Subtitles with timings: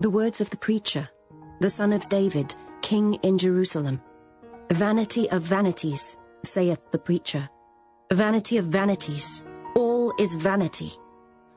[0.00, 1.08] The words of the preacher,
[1.60, 4.00] the son of David, king in Jerusalem.
[4.72, 7.48] Vanity of vanities, saith the preacher.
[8.12, 9.44] Vanity of vanities,
[9.76, 10.92] all is vanity.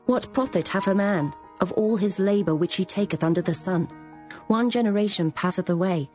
[0.06, 3.88] What profit hath a man of all his labour which he taketh under the sun?
[4.46, 6.08] One generation passeth away,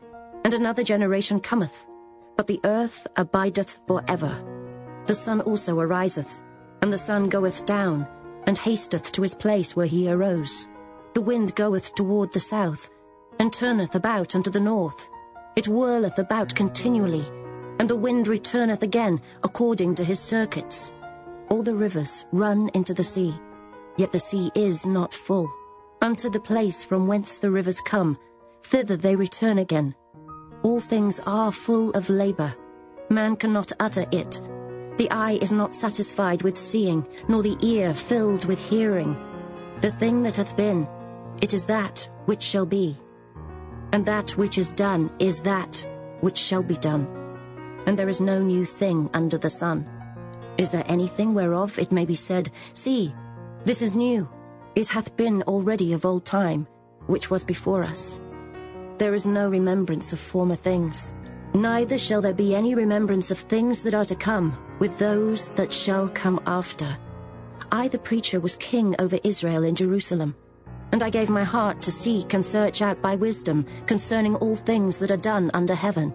[0.46, 1.86] and another generation cometh,
[2.38, 4.34] but the earth abideth for ever.
[5.08, 6.42] The sun also ariseth,
[6.82, 8.08] and the sun goeth down,
[8.48, 10.68] and hasteth to his place where he arose.
[11.14, 12.90] The wind goeth toward the south,
[13.40, 15.10] and turneth about unto the north.
[15.56, 17.26] It whirleth about continually,
[17.80, 20.92] and the wind returneth again according to his circuits.
[21.50, 23.36] All the rivers run into the sea,
[23.98, 25.52] yet the sea is not full.
[26.02, 28.18] Unto the place from whence the rivers come,
[28.64, 29.94] thither they return again.
[30.64, 32.56] All things are full of labour.
[33.10, 34.42] Man cannot utter it.
[34.98, 39.16] The eye is not satisfied with seeing, nor the ear filled with hearing.
[39.82, 40.88] The thing that hath been,
[41.44, 42.96] it is that which shall be.
[43.92, 45.86] And that which is done is that
[46.22, 47.06] which shall be done.
[47.86, 49.86] And there is no new thing under the sun.
[50.58, 53.14] Is there anything whereof it may be said, See,
[53.66, 54.30] this is new.
[54.76, 56.66] It hath been already of old time,
[57.08, 58.22] which was before us.
[58.98, 61.14] There is no remembrance of former things,
[61.54, 65.74] neither shall there be any remembrance of things that are to come with those that
[65.74, 66.98] shall come after.
[67.70, 70.36] I, the preacher, was king over Israel in Jerusalem,
[70.94, 75.00] and I gave my heart to seek and search out by wisdom concerning all things
[75.00, 76.14] that are done under heaven.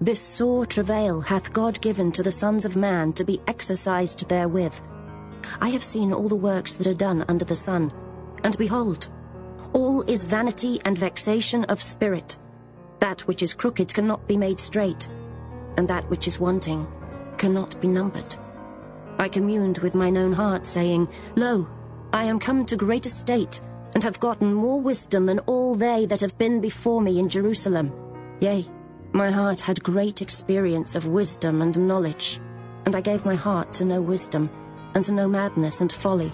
[0.00, 4.80] This sore travail hath God given to the sons of man to be exercised therewith.
[5.60, 7.92] I have seen all the works that are done under the sun,
[8.44, 9.08] and behold,
[9.72, 12.38] all is vanity and vexation of spirit.
[13.00, 15.08] That which is crooked cannot be made straight,
[15.76, 16.86] and that which is wanting
[17.36, 18.36] cannot be numbered.
[19.18, 21.68] I communed with mine own heart, saying, Lo,
[22.12, 23.60] I am come to great estate,
[23.94, 27.92] and have gotten more wisdom than all they that have been before me in Jerusalem.
[28.40, 28.66] Yea,
[29.12, 32.40] my heart had great experience of wisdom and knowledge,
[32.84, 34.50] and I gave my heart to know wisdom,
[34.94, 36.32] and to know madness and folly.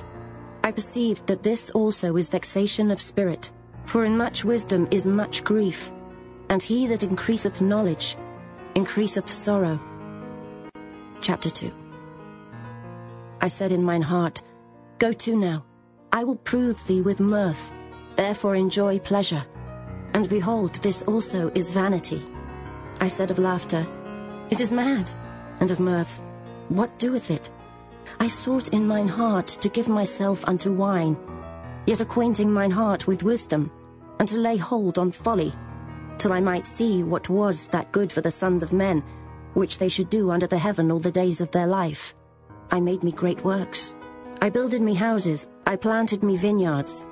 [0.64, 3.52] I perceived that this also is vexation of spirit,
[3.84, 5.92] for in much wisdom is much grief,
[6.48, 8.16] and he that increaseth knowledge
[8.74, 9.80] increaseth sorrow.
[11.20, 11.72] Chapter 2
[13.40, 14.42] I said in mine heart,
[14.98, 15.64] Go to now,
[16.12, 17.72] I will prove thee with mirth,
[18.16, 19.44] therefore enjoy pleasure.
[20.12, 22.22] And behold, this also is vanity.
[23.00, 23.86] I said of laughter,
[24.50, 25.10] It is mad,
[25.60, 26.22] and of mirth,
[26.68, 27.50] What doeth it?
[28.18, 31.16] I sought in mine heart to give myself unto wine,
[31.86, 33.70] yet acquainting mine heart with wisdom,
[34.18, 35.52] and to lay hold on folly,
[36.18, 39.04] till I might see what was that good for the sons of men,
[39.54, 42.14] which they should do under the heaven all the days of their life.
[42.70, 43.94] I made me great works.
[44.42, 47.06] I builded me houses, I planted me vineyards.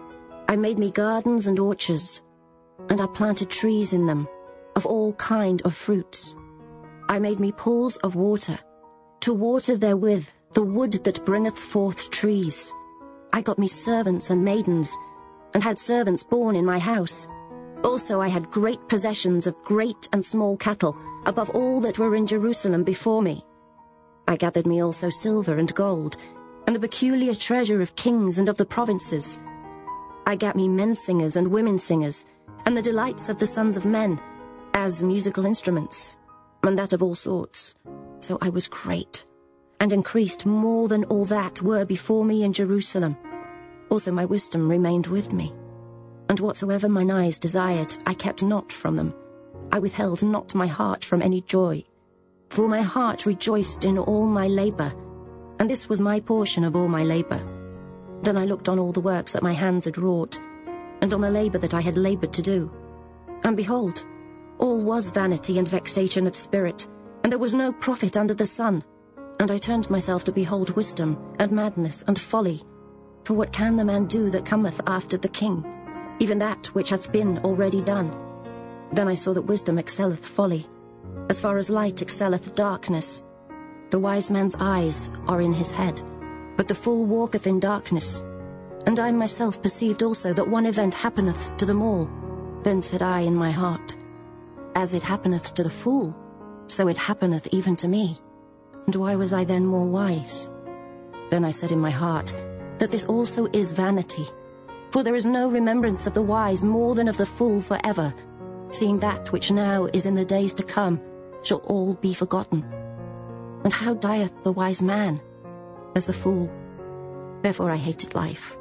[0.48, 2.22] I made me gardens and orchards,
[2.88, 4.26] and I planted trees in them,
[4.74, 6.34] of all kind of fruits.
[7.08, 8.58] I made me pools of water,
[9.20, 12.74] to water therewith the wood that bringeth forth trees.
[13.32, 14.92] I got me servants and maidens,
[15.54, 17.28] and had servants born in my house.
[17.84, 20.96] Also I had great possessions of great and small cattle,
[21.26, 23.46] above all that were in Jerusalem before me.
[24.26, 26.16] I gathered me also silver and gold,
[26.68, 29.40] and the peculiar treasure of kings and of the provinces.
[30.26, 32.26] I gat me men singers and women singers,
[32.66, 34.20] and the delights of the sons of men,
[34.74, 36.18] as musical instruments,
[36.64, 37.74] and that of all sorts.
[38.20, 39.24] So I was great,
[39.80, 43.16] and increased more than all that were before me in Jerusalem.
[43.88, 45.54] Also my wisdom remained with me.
[46.28, 49.14] And whatsoever mine eyes desired, I kept not from them.
[49.72, 51.82] I withheld not my heart from any joy.
[52.50, 54.92] For my heart rejoiced in all my labour,
[55.58, 57.40] and this was my portion of all my labour.
[58.22, 60.38] Then I looked on all the works that my hands had wrought,
[61.02, 62.70] and on the labour that I had laboured to do.
[63.44, 64.04] And behold,
[64.58, 66.88] all was vanity and vexation of spirit,
[67.22, 68.82] and there was no profit under the sun.
[69.40, 72.62] And I turned myself to behold wisdom, and madness, and folly.
[73.24, 75.64] For what can the man do that cometh after the king?
[76.20, 78.14] even that which hath been already done.
[78.92, 80.66] Then I saw that wisdom excelleth folly,
[81.28, 83.22] as far as light excelleth darkness.
[83.90, 86.02] The wise man's eyes are in his head,
[86.56, 88.22] but the fool walketh in darkness.
[88.86, 92.10] And I myself perceived also that one event happeneth to them all.
[92.62, 93.96] Then said I in my heart,
[94.74, 96.14] As it happeneth to the fool,
[96.66, 98.18] so it happeneth even to me.
[98.86, 100.50] And why was I then more wise?
[101.30, 102.34] Then I said in my heart,
[102.78, 104.26] That this also is vanity.
[104.90, 108.14] For there is no remembrance of the wise more than of the fool for ever,
[108.70, 111.00] seeing that which now is in the days to come
[111.42, 112.77] shall all be forgotten.
[113.64, 115.20] And how dieth the wise man?
[115.94, 116.50] As the fool.
[117.42, 118.56] Therefore I hated life,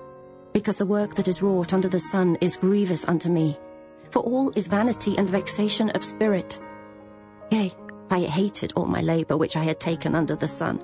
[0.54, 3.58] because the work that is wrought under the sun is grievous unto me.
[4.12, 6.60] For all is vanity and vexation of spirit.
[7.52, 7.74] Yea,
[8.10, 10.84] I hated all my labour which I had taken under the sun,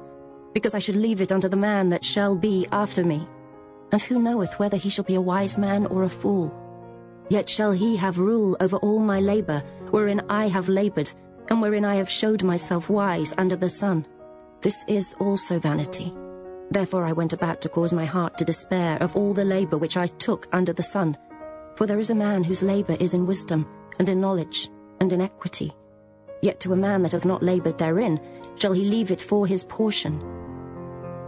[0.54, 3.27] because I should leave it unto the man that shall be after me.
[3.92, 6.54] And who knoweth whether he shall be a wise man or a fool?
[7.30, 11.12] Yet shall he have rule over all my labour, wherein I have laboured,
[11.50, 14.06] and wherein I have showed myself wise under the sun.
[14.62, 16.13] This is also vanity.
[16.72, 19.98] Therefore I went about to cause my heart to despair of all the labour which
[19.98, 21.18] I took under the sun.
[21.75, 23.68] For there is a man whose labour is in wisdom,
[24.00, 24.69] and in knowledge,
[25.00, 25.74] and in equity.
[26.42, 28.19] Yet to a man that hath not laboured therein
[28.56, 30.22] shall he leave it for his portion.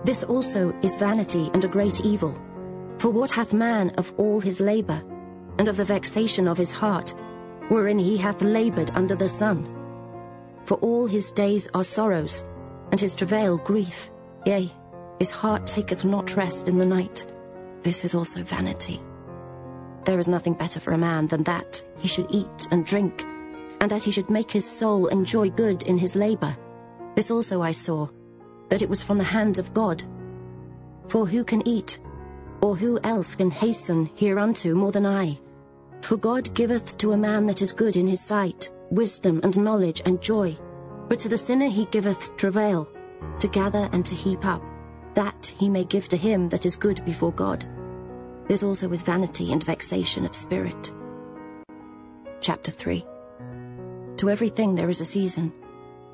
[0.04, 2.34] This also is vanity and a great evil.
[3.00, 5.04] For what hath man of all his labour,
[5.58, 7.14] and of the vexation of his heart,
[7.70, 9.75] wherein he hath laboured under the sun?
[10.66, 12.44] For all his days are sorrows,
[12.92, 14.10] and his travail grief.
[14.46, 14.72] Yea,
[15.20, 17.26] his heart taketh not rest in the night.
[17.84, 19.02] This is also vanity.
[20.06, 23.24] There is nothing better for a man than that he should eat and drink,
[23.80, 26.58] and that he should make his soul enjoy good in his labour.
[27.16, 28.08] This also I saw,
[28.70, 30.04] that it was from the hand of God.
[31.08, 32.00] For who can eat
[32.62, 35.40] or who else can hasten hereunto more than I?
[36.02, 40.02] For God giveth to a man that is good in his sight wisdom and knowledge
[40.06, 40.58] and joy,
[41.10, 42.90] but to the sinner he giveth travail,
[43.40, 44.64] to gather and to heap up,
[45.14, 47.66] that he may give to him that is good before God.
[48.48, 50.94] This also is vanity and vexation of spirit.
[52.42, 53.06] Chapter 3
[54.18, 55.52] To everything there is a season,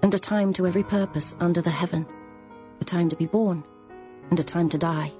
[0.01, 2.05] and a time to every purpose under the heaven,
[2.79, 3.63] a time to be born,
[4.29, 5.11] and a time to die.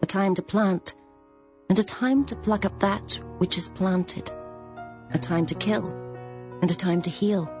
[0.00, 0.94] A time to plant,
[1.68, 4.30] and a time to pluck up that which is planted,
[5.12, 6.01] a time to kill,
[6.62, 7.52] and a time to heal,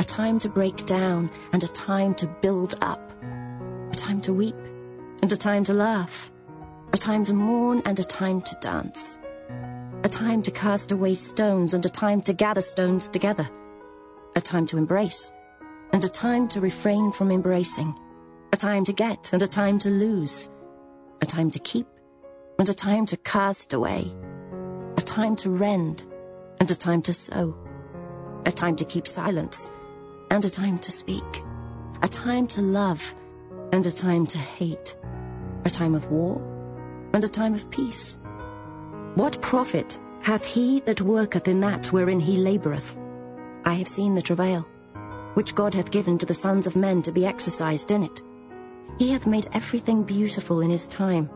[0.00, 4.56] a time to break down, and a time to build up, a time to weep,
[5.22, 6.32] and a time to laugh,
[6.92, 9.18] a time to mourn, and a time to dance,
[10.02, 13.48] a time to cast away stones, and a time to gather stones together,
[14.34, 15.30] a time to embrace,
[15.92, 17.94] and a time to refrain from embracing,
[18.52, 20.48] a time to get, and a time to lose,
[21.20, 21.86] a time to keep,
[22.58, 24.12] and a time to cast away,
[24.96, 26.04] a time to rend,
[26.58, 27.54] and a time to sew,
[28.46, 29.70] a time to keep silence,
[30.30, 31.42] and a time to speak,
[32.02, 33.14] a time to love,
[33.72, 34.96] and a time to hate,
[35.64, 36.40] a time of war,
[37.12, 38.18] and a time of peace.
[39.14, 42.98] What profit hath he that worketh in that wherein he laboureth?
[43.64, 44.66] I have seen the travail,
[45.34, 48.22] which God hath given to the sons of men to be exercised in it.
[48.98, 51.30] He hath made everything beautiful in his time.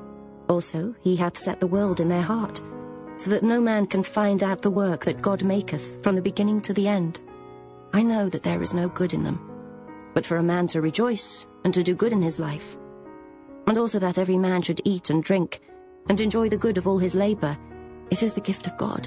[0.49, 2.61] Also, he hath set the world in their heart,
[3.19, 6.63] so that no man can find out the work that God maketh from the beginning
[6.63, 7.21] to the end.
[7.93, 9.39] I know that there is no good in them,
[10.15, 12.79] but for a man to rejoice and to do good in his life,
[13.67, 15.61] and also that every man should eat and drink
[16.09, 17.59] and enjoy the good of all his labour,
[18.11, 19.07] it is the gift of God.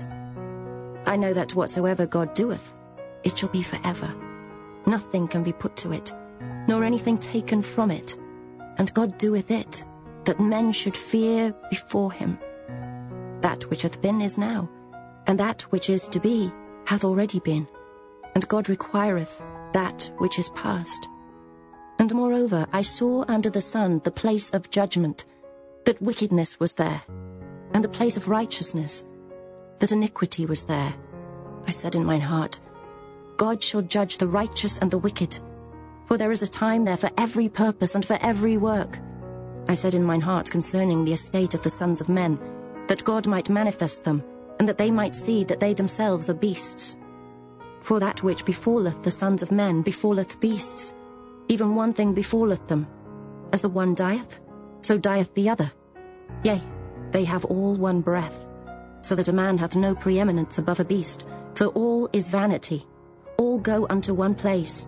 [1.08, 2.80] I know that whatsoever God doeth,
[3.24, 4.14] it shall be for ever.
[4.86, 6.14] Nothing can be put to it.
[6.68, 8.18] nor anything taken from it.
[8.78, 9.84] And God doeth it,
[10.26, 12.38] that men should fear before him.
[13.42, 14.70] That which hath been is now,
[15.28, 16.52] and that which is to be
[16.86, 17.68] hath already been.
[18.36, 19.42] And God requireth
[19.74, 21.08] that which is past.
[22.00, 25.26] And moreover, I saw under the sun the place of judgment,
[25.86, 27.02] that wickedness was there,
[27.74, 29.04] and the place of righteousness,
[29.80, 30.94] that iniquity was there.
[31.68, 32.60] I said in mine heart,
[33.38, 35.40] God shall judge the righteous and the wicked,
[36.06, 39.00] for there is a time there for every purpose and for every work.
[39.68, 42.40] I said in mine heart concerning the estate of the sons of men,
[42.88, 44.24] that God might manifest them,
[44.60, 46.98] and that they might see that they themselves are beasts.
[47.80, 50.94] For that which befalleth the sons of men befalleth beasts.
[51.48, 52.88] Even one thing befalleth them.
[53.52, 54.40] As the one dieth,
[54.82, 55.72] so dieth the other.
[56.44, 56.62] Yea,
[57.12, 58.48] they have all one breath,
[59.02, 62.86] so that a man hath no preeminence above a beast, for all is vanity.
[63.38, 64.88] All go unto one place.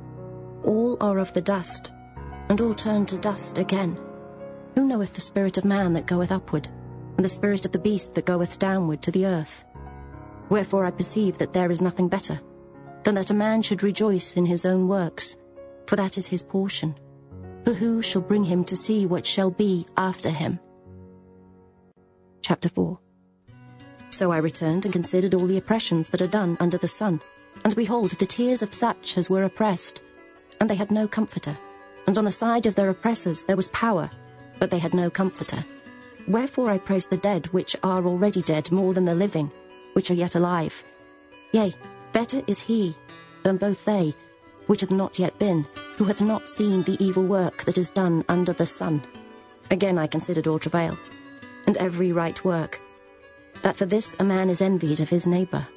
[0.64, 1.92] All are of the dust,
[2.50, 3.98] and all turn to dust again.
[4.76, 6.70] Who knoweth the spirit of man that goeth upward,
[7.16, 9.66] and the spirit of the beast that goeth downward to the earth?
[10.50, 12.40] Wherefore I perceive that there is nothing better
[13.04, 15.36] than that a man should rejoice in his own works,
[15.88, 16.96] for that is his portion.
[17.64, 20.60] For who shall bring him to see what shall be after him?
[22.42, 23.00] Chapter 4
[24.10, 27.22] So I returned and considered all the oppressions that are done under the sun,
[27.64, 30.02] and behold, the tears of such as were oppressed,
[30.60, 31.58] and they had no comforter.
[32.06, 34.10] And on the side of their oppressors there was power,
[34.60, 35.64] but they had no comforter.
[36.28, 39.52] Wherefore I praise the dead which are already dead more than the living,
[39.94, 40.84] which are yet alive.
[41.52, 41.74] Yea,
[42.14, 42.96] Better is he
[43.42, 44.14] than both they,
[44.68, 45.66] which have not yet been,
[45.98, 49.02] who have not seen the evil work that is done under the sun.
[49.72, 50.98] Again I considered all travail,
[51.66, 52.80] and every right work,
[53.64, 55.68] that for this a man is envied of his neighbour.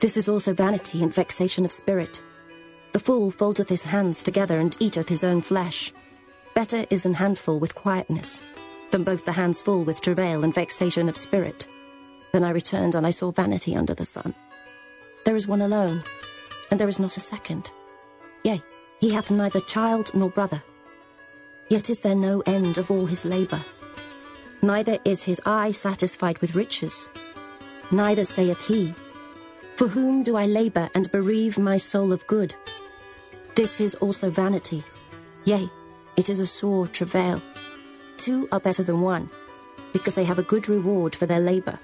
[0.00, 2.22] This is also vanity and vexation of spirit.
[2.92, 5.92] The fool foldeth his hands together and eateth his own flesh.
[6.54, 8.40] Better is an handful with quietness,
[8.96, 11.66] than both the hands full with travail and vexation of spirit.
[12.32, 14.34] Then I returned, and I saw vanity under the sun.
[15.26, 16.02] There is one alone,
[16.70, 17.70] and there is not a second.
[18.42, 18.62] Yea,
[18.98, 20.62] he hath neither child nor brother.
[21.68, 23.62] Yet is there no end of all his labour.
[24.62, 27.10] Neither is his eye satisfied with riches.
[27.90, 28.94] Neither saith he,
[29.76, 32.54] For whom do I labour and bereave my soul of good?
[33.56, 34.82] This is also vanity.
[35.44, 35.68] Yea,
[36.16, 37.42] it is a sore travail.
[38.26, 39.30] Two are better than one,
[39.92, 41.78] because they have a good reward for their labour.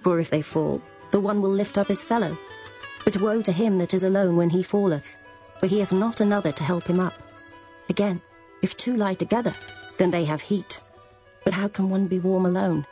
[0.00, 2.36] For if they fall, the one will lift up his fellow.
[3.04, 5.16] But woe to him that is alone when he falleth,
[5.60, 7.14] for he hath not another to help him up.
[7.88, 8.20] Again,
[8.62, 9.54] if two lie together,
[9.96, 10.80] then they have heat.
[11.44, 12.84] But how can one be warm alone?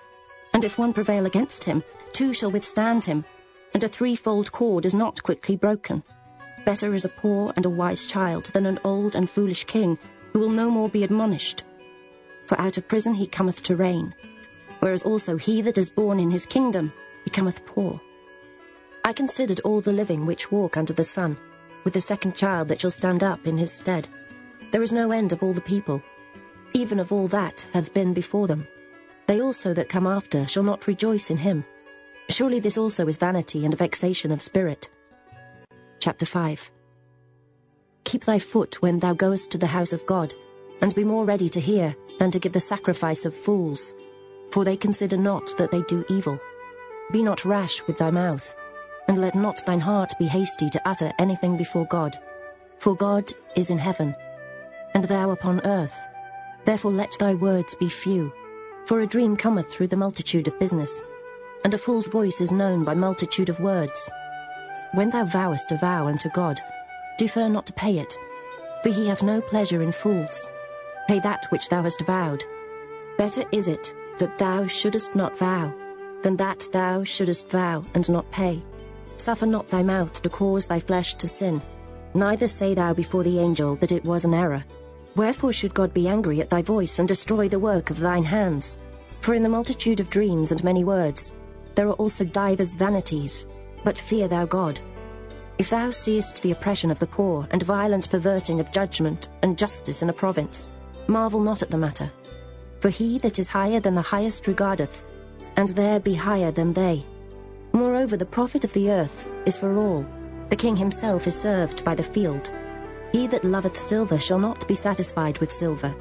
[0.53, 1.83] And if one prevail against him,
[2.13, 3.25] two shall withstand him,
[3.73, 6.05] and a threefold cord is not quickly broken.
[6.65, 9.99] Better is a poor and a wise child than an old and foolish king,
[10.33, 11.65] who will no more be admonished.
[12.47, 14.15] For out of prison he cometh to reign,
[14.81, 16.93] whereas also he that is born in his kingdom
[17.25, 18.01] becometh poor.
[19.05, 21.37] I considered all the living which walk under the sun,
[21.85, 24.09] with the second child that shall stand up in his stead.
[24.71, 26.03] There is no end of all the people,
[26.73, 28.67] even of all that hath been before them.
[29.27, 31.65] They also that come after shall not rejoice in him.
[32.29, 34.91] Surely this also is vanity and vexation of spirit.
[36.01, 36.71] Chapter 5
[38.05, 40.35] Keep thy foot when thou goest to the house of God,
[40.81, 43.95] and be more ready to hear than to give the sacrifice of fools,
[44.51, 46.39] for they consider not that they do evil.
[47.13, 48.55] Be not rash with thy mouth
[49.09, 52.19] and let not thine heart be hasty to utter anything before God.
[52.79, 54.15] For God is in heaven,
[54.95, 55.97] and thou upon earth.
[56.65, 58.33] Therefore let thy words be few.
[58.87, 61.03] For a dream cometh through the multitude of business,
[61.65, 64.11] and a fool's voice is known by multitude of words.
[64.93, 66.61] When thou vowest a vow unto God,
[67.19, 68.17] defer not to pay it,
[68.83, 70.49] for he hath no pleasure in fools.
[71.09, 72.45] Pay that which thou hast vowed.
[73.19, 75.73] Better is it that thou shouldest not vow,
[76.23, 78.63] than that thou shouldest vow and not pay.
[79.17, 81.61] Suffer not thy mouth to cause thy flesh to sin,
[82.15, 84.65] neither say thou before the angel that it was an error.
[85.17, 88.79] Wherefore should God be angry at thy voice and destroy the work of thine hands?
[89.21, 91.33] For in the multitude of dreams and many words
[91.75, 93.47] there are also divers vanities,
[93.85, 94.81] but fear thou God.
[95.59, 100.03] If thou seest the oppression of the poor and violent perverting of judgment and justice
[100.03, 100.69] in a province,
[101.07, 102.11] marvel not at the matter.
[102.81, 105.05] For he that is higher than the highest regardeth,
[105.57, 107.05] and there be higher than they.
[107.73, 110.07] Moreover, the profit of the earth is for all.
[110.51, 112.53] The king himself is served by the field.
[113.13, 115.95] He that loveth silver shall not be satisfied with silver,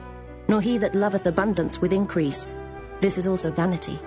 [0.48, 2.48] nor he that loveth abundance with increase.
[3.02, 4.00] This is also vanity.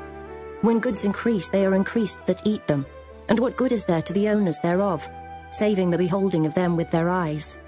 [0.63, 2.87] When goods increase, they are increased that eat them.
[3.29, 5.09] And what good is there to the owners thereof,
[5.51, 7.59] saving the beholding of them with their eyes?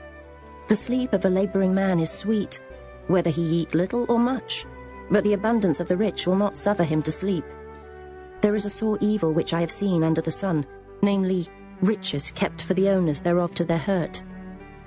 [0.68, 2.60] The sleep of a labouring man is sweet,
[3.08, 4.64] whether he eat little or much,
[5.10, 7.44] but the abundance of the rich will not suffer him to sleep.
[8.40, 10.64] There is a sore evil which I have seen under the sun,
[11.02, 11.48] namely,
[11.82, 14.22] riches kept for the owners thereof to their hurt.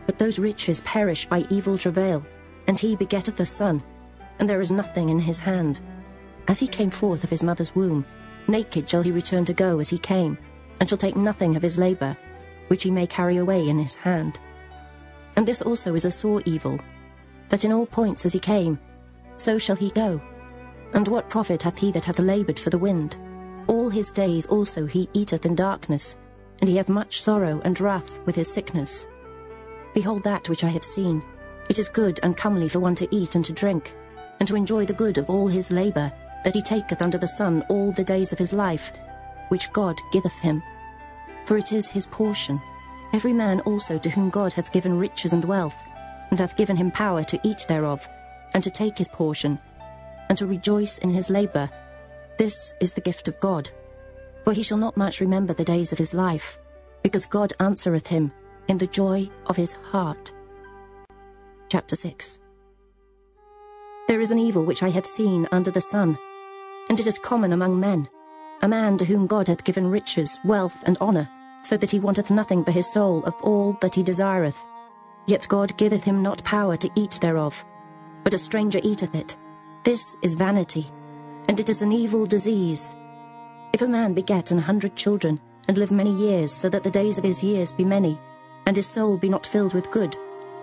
[0.05, 2.25] But those riches perish by evil travail,
[2.67, 3.83] and he begetteth a son,
[4.39, 5.81] and there is nothing in his hand.
[6.47, 8.05] As he came forth of his mother's womb,
[8.47, 10.37] naked shall he return to go as he came,
[10.79, 12.17] and shall take nothing of his labour,
[12.67, 14.39] which he may carry away in his hand.
[15.35, 16.79] And this also is a sore evil,
[17.51, 18.79] that in all points as he came,
[19.35, 20.21] so shall he go.
[20.93, 23.17] And what profit hath he that hath laboured for the wind?
[23.67, 26.15] All his days also he eateth in darkness,
[26.61, 29.05] and he hath much sorrow and wrath with his sickness.
[29.93, 31.21] Behold that which I have seen.
[31.69, 33.95] It is good and comely for one to eat and to drink,
[34.39, 36.11] and to enjoy the good of all his labour,
[36.45, 38.93] that he taketh under the sun all the days of his life,
[39.49, 40.63] which God giveth him.
[41.45, 42.61] For it is his portion.
[43.13, 45.83] Every man also to whom God hath given riches and wealth,
[46.31, 48.07] and hath given him power to eat thereof,
[48.53, 49.59] and to take his portion,
[50.29, 51.69] and to rejoice in his labour.
[52.37, 53.69] This is the gift of God.
[54.43, 56.57] For he shall not much remember the days of his life,
[57.03, 58.31] because God answereth him
[58.67, 60.31] in the joy of his heart.
[61.69, 62.39] Chapter 6
[64.07, 66.17] There is an evil which I have seen under the sun,
[66.89, 68.09] and it is common among men,
[68.61, 71.29] a man to whom God hath given riches, wealth, and honour,
[71.63, 74.57] so that he wanteth nothing for his soul of all that he desireth.
[75.27, 77.63] Yet God giveth him not power to eat thereof,
[78.23, 79.37] but a stranger eateth it.
[79.83, 80.87] This is vanity,
[81.47, 82.95] and it is an evil disease.
[83.73, 87.17] If a man beget an hundred children, and live many years, so that the days
[87.17, 88.19] of his years be many,
[88.65, 90.17] and his soul be not filled with good,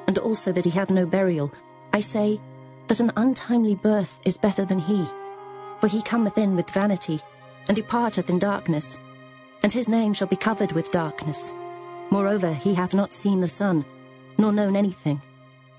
[0.06, 1.52] and also that he have no burial,
[1.92, 2.40] I say
[2.88, 5.04] that an untimely birth is better than he.
[5.80, 7.20] For he cometh in with vanity,
[7.68, 8.98] and departeth in darkness,
[9.62, 11.54] and his name shall be covered with darkness.
[12.10, 13.84] Moreover, he hath not seen the sun,
[14.38, 15.20] nor known anything.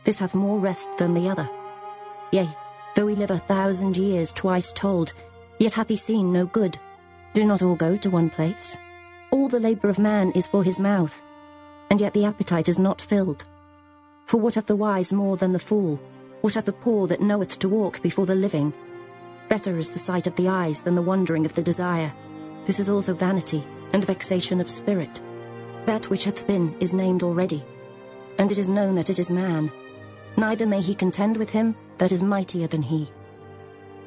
[0.03, 1.49] This hath more rest than the other.
[2.31, 2.47] Yea,
[2.95, 5.13] though he live a thousand years twice told,
[5.57, 6.77] yet hath he seen no good.
[7.33, 8.77] Do not all go to one place?
[9.31, 11.23] All the labour of man is for his mouth,
[11.89, 13.45] and yet the appetite is not filled.
[14.25, 15.99] For what hath the wise more than the fool?
[16.41, 18.73] What hath the poor that knoweth to walk before the living?
[19.49, 22.13] Better is the sight of the eyes than the wandering of the desire.
[22.65, 25.21] This is also vanity and vexation of spirit.
[25.85, 27.63] That which hath been is named already,
[28.39, 29.71] and it is known that it is man.
[30.37, 33.11] Neither may he contend with him that is mightier than he.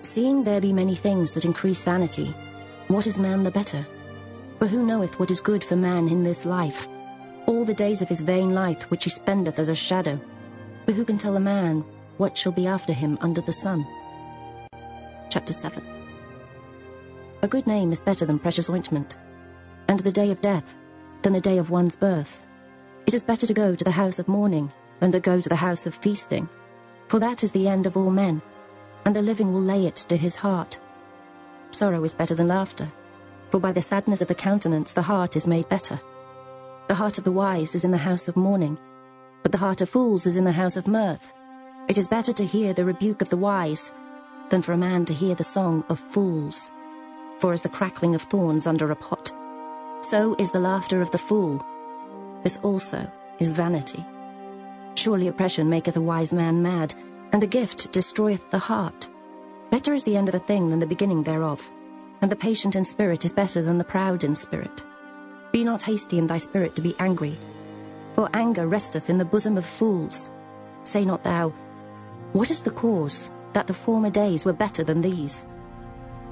[0.01, 2.35] Seeing there be many things that increase vanity,
[2.89, 3.87] what is man the better?
[4.59, 6.89] For who knoweth what is good for man in this life?
[7.47, 10.21] All the days of his vain life which he spendeth as a shadow.
[10.87, 11.85] For who can tell a man
[12.17, 13.87] what shall be after him under the sun?
[15.31, 15.85] Chapter 7
[17.43, 19.19] A good name is better than precious ointment,
[19.89, 20.75] and the day of death
[21.23, 22.47] than the day of one's birth.
[23.07, 25.57] It is better to go to the house of mourning than to go to the
[25.57, 26.49] house of feasting,
[27.09, 28.41] for that is the end of all men,
[29.05, 30.79] and the living will lay it to his heart.
[31.73, 32.87] Sorrow is better than laughter,
[33.51, 36.01] for by the sadness of the countenance the heart is made better.
[36.87, 38.79] The heart of the wise is in the house of mourning,
[39.43, 41.33] but the heart of fools is in the house of mirth.
[41.89, 43.91] It is better to hear the rebuke of the wise
[44.51, 46.71] than for a man to hear the song of fools.
[47.41, 49.33] For as the crackling of thorns under a pot,
[50.03, 51.61] so is the laughter of the fool.
[52.43, 54.05] This also is vanity.
[54.95, 56.95] Surely oppression maketh a wise man mad,
[57.33, 59.09] and a gift destroyeth the heart.
[59.71, 61.71] Better is the end of a thing than the beginning thereof,
[62.21, 64.85] and the patient in spirit is better than the proud in spirit.
[65.51, 67.39] Be not hasty in thy spirit to be angry,
[68.15, 70.31] for anger resteth in the bosom of fools.
[70.85, 71.51] Say not thou,
[72.33, 75.47] What is the cause that the former days were better than these?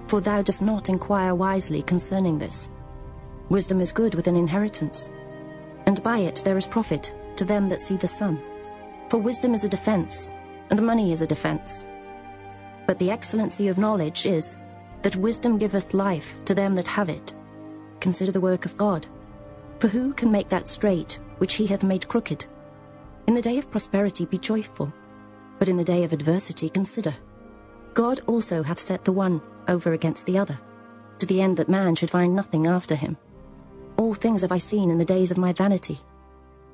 [0.07, 2.69] For thou dost not inquire wisely concerning this.
[3.49, 5.09] Wisdom is good with an inheritance,
[5.91, 8.41] and by it there is profit to them that see the sun.
[9.09, 10.31] For wisdom is a defence,
[10.71, 11.85] and money is a defence.
[12.87, 14.57] But the excellency of knowledge is
[15.03, 17.35] that wisdom giveth life to them that have it.
[17.99, 19.09] Consider the work of God.
[19.81, 22.47] For who can make that straight which he hath made crooked?
[23.27, 24.95] In the day of prosperity be joyful,
[25.59, 27.17] but in the day of adversity consider.
[27.95, 30.61] God also hath set the one over against the other,
[31.19, 33.17] to the end that man should find nothing after him.
[34.01, 36.01] All things have I seen in the days of my vanity.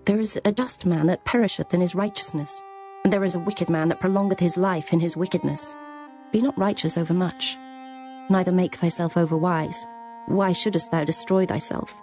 [0.04, 2.62] There is a just man that perisheth in his righteousness,
[3.02, 5.74] and there is a wicked man that prolongeth his life in his wickedness.
[6.30, 7.56] Be not righteous overmuch,
[8.30, 9.84] neither make thyself overwise.
[10.26, 11.96] Why shouldest thou destroy thyself?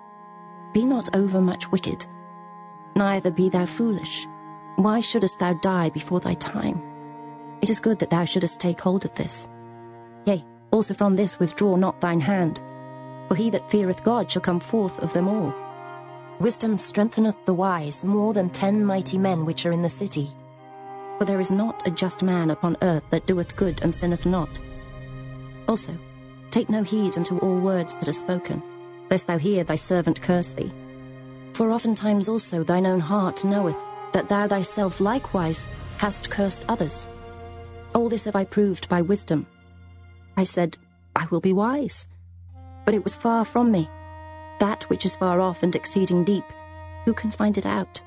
[0.73, 2.05] Be not overmuch wicked,
[2.97, 4.27] neither be thou foolish.
[4.75, 6.81] Why shouldest thou die before thy time?
[7.61, 9.47] It is good that thou shouldest take hold of this.
[10.25, 12.61] Yea, also from this withdraw not thine hand,
[13.33, 15.51] for he that feareth God shall come forth of them all.
[16.39, 20.29] Wisdom strengtheneth the wise more than ten mighty men which are in the city.
[21.17, 24.59] For there is not a just man upon earth that doeth good and sinneth not.
[25.67, 25.97] Also,
[26.51, 28.61] take no heed unto all words that are spoken,
[29.09, 30.71] lest thou hear thy servant curse thee.
[31.53, 35.67] For oftentimes also thine own heart knoweth that thou thyself likewise
[35.97, 37.07] hast cursed others.
[37.95, 39.47] All this have I proved by wisdom.
[40.37, 40.77] I said,
[41.15, 42.05] I will be wise.
[42.85, 43.89] But it was far from me.
[44.59, 46.45] That which is far off and exceeding deep,
[47.05, 48.01] who can find it out?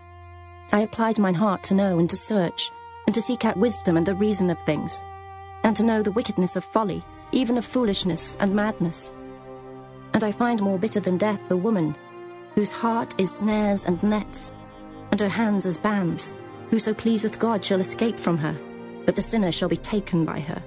[0.73, 2.71] I applied mine heart to know and to search,
[3.07, 5.05] and to seek out wisdom and the reason of things,
[5.65, 9.13] and to know the wickedness of folly, even of foolishness and madness.
[10.13, 11.95] And I find more bitter than death the woman,
[12.55, 14.53] whose heart is snares and nets,
[15.11, 16.35] and her hands as bands.
[16.71, 18.57] Whoso pleaseth God shall escape from her,
[19.05, 20.63] but the sinner shall be taken by her.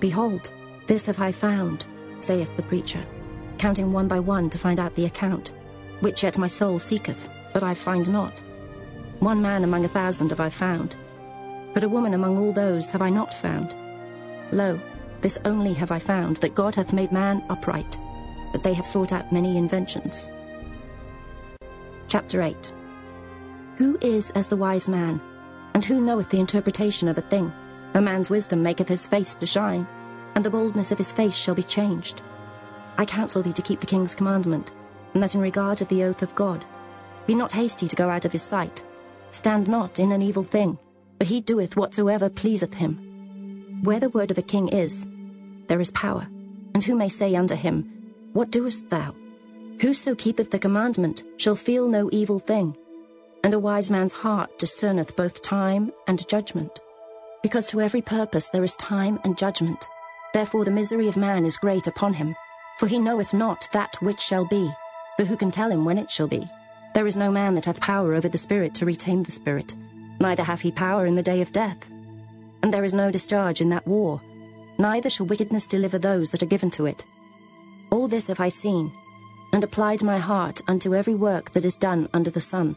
[0.00, 0.50] Behold,
[0.86, 1.86] this have I found,
[2.20, 3.04] saith the preacher,
[3.58, 5.52] counting one by one to find out the account,
[6.00, 8.42] which yet my soul seeketh, but I find not.
[9.20, 10.96] One man among a thousand have I found,
[11.72, 13.74] but a woman among all those have I not found.
[14.52, 14.80] Lo,
[15.20, 17.98] this only have I found, that God hath made man upright,
[18.52, 20.28] but they have sought out many inventions.
[22.08, 22.72] Chapter 8
[23.76, 25.20] Who is as the wise man,
[25.74, 27.52] and who knoweth the interpretation of a thing?
[27.94, 29.86] A man's wisdom maketh his face to shine,
[30.34, 32.22] and the boldness of his face shall be changed.
[32.98, 34.72] I counsel thee to keep the king's commandment,
[35.14, 36.64] and that in regard of the oath of God,
[37.26, 38.84] be not hasty to go out of his sight.
[39.30, 40.78] Stand not in an evil thing,
[41.18, 43.80] for he doeth whatsoever pleaseth him.
[43.82, 45.06] Where the word of a king is,
[45.66, 46.26] there is power.
[46.74, 49.14] And who may say unto him, What doest thou?
[49.80, 52.76] Whoso keepeth the commandment shall feel no evil thing,
[53.42, 56.78] and a wise man's heart discerneth both time and judgment.
[57.42, 59.86] Because to every purpose there is time and judgment.
[60.32, 62.34] Therefore the misery of man is great upon him,
[62.78, 64.70] for he knoweth not that which shall be,
[65.16, 66.48] for who can tell him when it shall be?
[66.94, 69.74] There is no man that hath power over the Spirit to retain the Spirit,
[70.20, 71.90] neither hath he power in the day of death.
[72.62, 74.20] And there is no discharge in that war,
[74.78, 77.04] neither shall wickedness deliver those that are given to it.
[77.90, 78.92] All this have I seen,
[79.52, 82.76] and applied my heart unto every work that is done under the sun.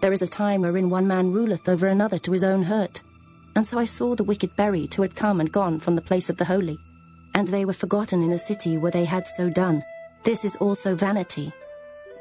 [0.00, 3.02] There is a time wherein one man ruleth over another to his own hurt.
[3.56, 6.30] And so I saw the wicked buried who had come and gone from the place
[6.30, 6.78] of the holy,
[7.34, 9.84] and they were forgotten in the city where they had so done.
[10.24, 11.52] This is also vanity,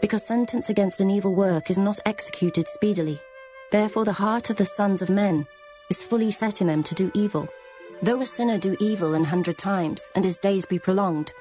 [0.01, 3.19] because sentence against an evil work is not executed speedily.
[3.71, 5.45] Therefore the heart of the sons of men
[5.89, 7.47] is fully set in them to do evil.
[8.01, 11.33] Though a sinner do evil an hundred times, and his days be prolonged,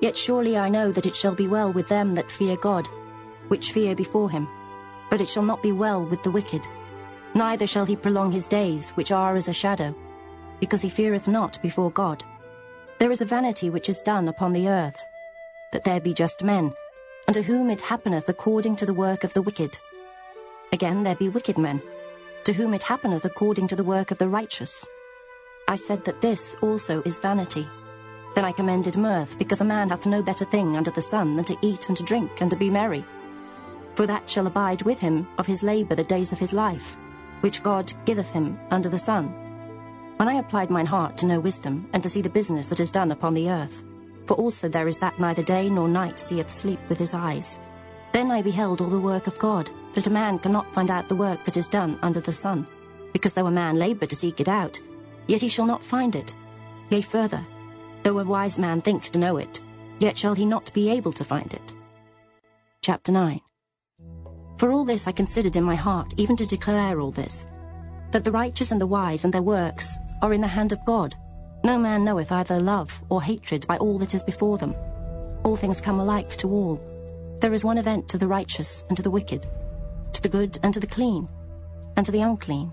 [0.00, 2.86] yet surely I know that it shall be well with them that fear God,
[3.48, 4.46] which fear before him.
[5.10, 6.62] But it shall not be well with the wicked,
[7.34, 9.94] neither shall he prolong his days, which are as a shadow,
[10.60, 12.22] because he feareth not before God.
[12.98, 15.04] There is a vanity which is done upon the earth,
[15.72, 16.72] that there be just men,
[17.28, 19.78] unto whom it happeneth according to the work of the wicked.
[20.72, 21.82] Again there be wicked men,
[22.44, 24.86] to whom it happeneth according to the work of the righteous.
[25.68, 27.68] I said that this also is vanity.
[28.34, 31.44] Then I commended mirth, because a man hath no better thing under the sun than
[31.46, 33.04] to eat and to drink and to be merry.
[33.94, 36.96] For that shall abide with him of his labour the days of his life,
[37.40, 39.45] which God giveth him under the sun.
[40.16, 42.90] When I applied mine heart to know wisdom, and to see the business that is
[42.90, 43.82] done upon the earth,
[44.24, 47.58] for also there is that neither day nor night seeth sleep with his eyes.
[48.12, 51.14] Then I beheld all the work of God, that a man cannot find out the
[51.14, 52.66] work that is done under the sun,
[53.12, 54.80] because though a man labour to seek it out,
[55.26, 56.34] yet he shall not find it.
[56.88, 57.44] Yea, further,
[58.02, 59.60] though a wise man think to know it,
[59.98, 61.74] yet shall he not be able to find it.
[62.80, 63.38] Chapter 9
[64.56, 67.46] For all this I considered in my heart, even to declare all this,
[68.12, 71.14] that the righteous and the wise and their works are in the hand of God.
[71.64, 74.74] No man knoweth either love or hatred by all that is before them.
[75.44, 76.80] All things come alike to all.
[77.40, 79.46] There is one event to the righteous and to the wicked,
[80.12, 81.28] to the good and to the clean,
[81.96, 82.72] and to the unclean,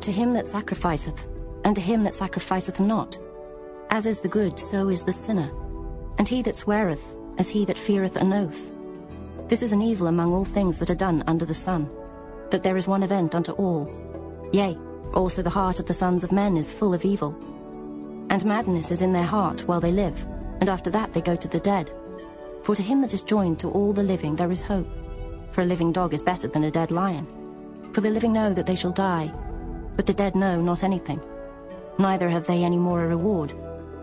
[0.00, 1.26] to him that sacrificeth,
[1.64, 3.18] and to him that sacrificeth not.
[3.90, 5.50] As is the good, so is the sinner,
[6.18, 8.72] and he that sweareth, as he that feareth an oath.
[9.48, 11.90] This is an evil among all things that are done under the sun,
[12.50, 13.90] that there is one event unto all.
[14.52, 14.78] Yea,
[15.14, 17.34] also the heart of the sons of men is full of evil.
[18.30, 20.26] And madness is in their heart while they live,
[20.60, 21.90] and after that they go to the dead.
[22.62, 24.88] For to him that is joined to all the living there is hope.
[25.50, 27.26] For a living dog is better than a dead lion.
[27.92, 29.30] For the living know that they shall die,
[29.96, 31.20] but the dead know not anything.
[31.98, 33.52] Neither have they any more a reward,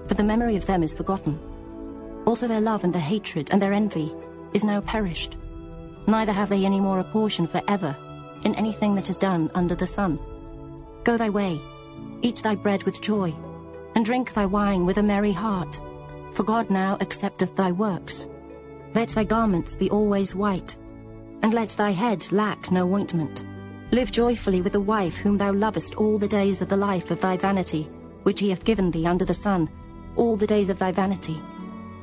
[0.07, 1.39] for the memory of them is forgotten.
[2.25, 4.13] Also their love and their hatred and their envy
[4.53, 5.37] is now perished.
[6.05, 7.95] Neither have they any more a portion for ever
[8.43, 10.19] in anything that is done under the sun.
[11.09, 11.59] Go thy way,
[12.21, 13.33] eat thy bread with joy,
[13.95, 15.81] and drink thy wine with a merry heart,
[16.33, 18.27] for God now accepteth thy works.
[18.93, 20.77] Let thy garments be always white,
[21.41, 23.43] and let thy head lack no ointment.
[23.89, 27.19] Live joyfully with the wife whom thou lovest all the days of the life of
[27.21, 27.85] thy vanity,
[28.21, 29.67] which he hath given thee under the sun,
[30.15, 31.41] all the days of thy vanity.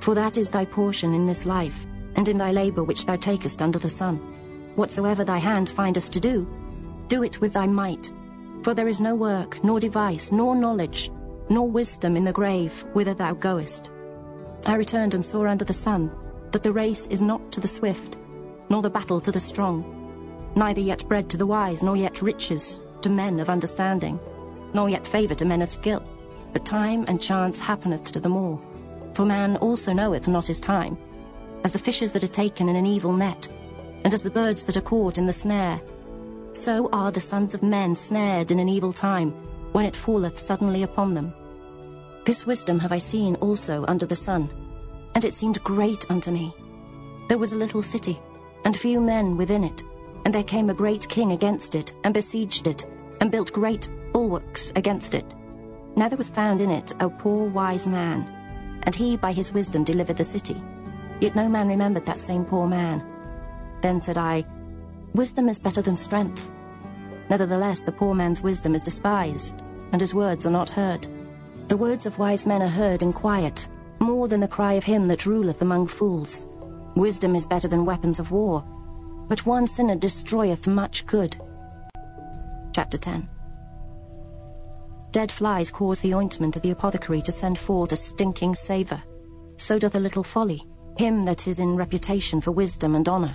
[0.00, 3.62] For that is thy portion in this life, and in thy labour which thou takest
[3.62, 4.16] under the sun.
[4.74, 6.44] Whatsoever thy hand findeth to do,
[7.06, 8.10] do it with thy might.
[8.66, 11.12] For there is no work, nor device, nor knowledge,
[11.48, 13.92] nor wisdom in the grave whither thou goest.
[14.66, 16.10] I returned and saw under the sun
[16.50, 18.16] that the race is not to the swift,
[18.68, 22.80] nor the battle to the strong, neither yet bread to the wise, nor yet riches
[23.02, 24.18] to men of understanding,
[24.74, 26.02] nor yet favour to men of skill.
[26.52, 28.60] But time and chance happeneth to them all.
[29.14, 30.98] For man also knoweth not his time,
[31.62, 33.46] as the fishes that are taken in an evil net,
[34.02, 35.80] and as the birds that are caught in the snare.
[36.56, 39.30] So are the sons of men snared in an evil time,
[39.72, 41.32] when it falleth suddenly upon them.
[42.24, 44.48] This wisdom have I seen also under the sun,
[45.14, 46.52] and it seemed great unto me.
[47.28, 48.18] There was a little city,
[48.64, 49.82] and few men within it,
[50.24, 52.84] and there came a great king against it, and besieged it,
[53.20, 55.34] and built great bulwarks against it.
[55.94, 59.84] Now there was found in it a poor wise man, and he by his wisdom
[59.84, 60.60] delivered the city.
[61.20, 63.04] Yet no man remembered that same poor man.
[63.82, 64.44] Then said I,
[65.16, 66.50] Wisdom is better than strength.
[67.30, 69.54] Nevertheless, the poor man's wisdom is despised,
[69.92, 71.06] and his words are not heard.
[71.68, 73.66] The words of wise men are heard in quiet,
[73.98, 76.46] more than the cry of him that ruleth among fools.
[76.96, 78.62] Wisdom is better than weapons of war,
[79.26, 81.34] but one sinner destroyeth much good.
[82.74, 83.26] Chapter 10
[85.12, 89.02] Dead flies cause the ointment of the apothecary to send forth a stinking savour.
[89.56, 90.66] So doth a little folly,
[90.98, 93.34] him that is in reputation for wisdom and honour.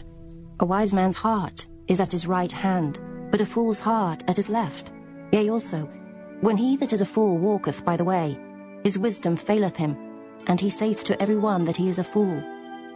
[0.59, 2.99] A wise man's heart is at his right hand,
[3.31, 4.93] but a fool's heart at his left.
[5.33, 5.89] Yea, also,
[6.39, 8.39] when he that is a fool walketh by the way,
[8.85, 9.97] his wisdom faileth him,
[10.47, 12.41] and he saith to every one that he is a fool.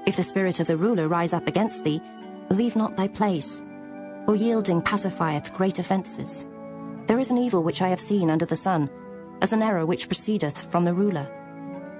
[0.08, 2.02] If the spirit of the ruler rise up against thee,
[2.50, 3.62] leave not thy place,
[4.26, 6.46] for yielding pacifieth great offences.
[7.06, 8.90] There is an evil which I have seen under the sun,
[9.42, 11.28] as an error which proceedeth from the ruler.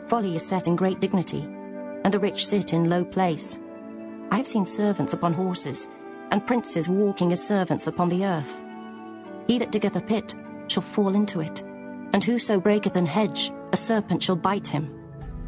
[0.08, 1.42] Folly is set in great dignity,
[2.06, 3.60] and the rich sit in low place.
[4.32, 5.90] I have seen servants upon horses,
[6.32, 8.62] and princes walking as servants upon the earth.
[9.48, 10.36] He that diggeth a pit
[10.68, 11.62] shall fall into it,
[12.14, 14.90] and whoso breaketh an hedge, a serpent shall bite him.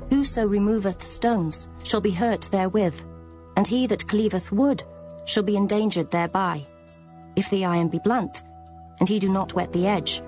[0.10, 3.02] Whoso removeth stones shall be hurt therewith,
[3.56, 4.84] and he that cleaveth wood
[5.26, 6.66] shall be endangered thereby.
[7.36, 8.44] If the iron be blunt,
[9.00, 10.22] and he do not wet the edge,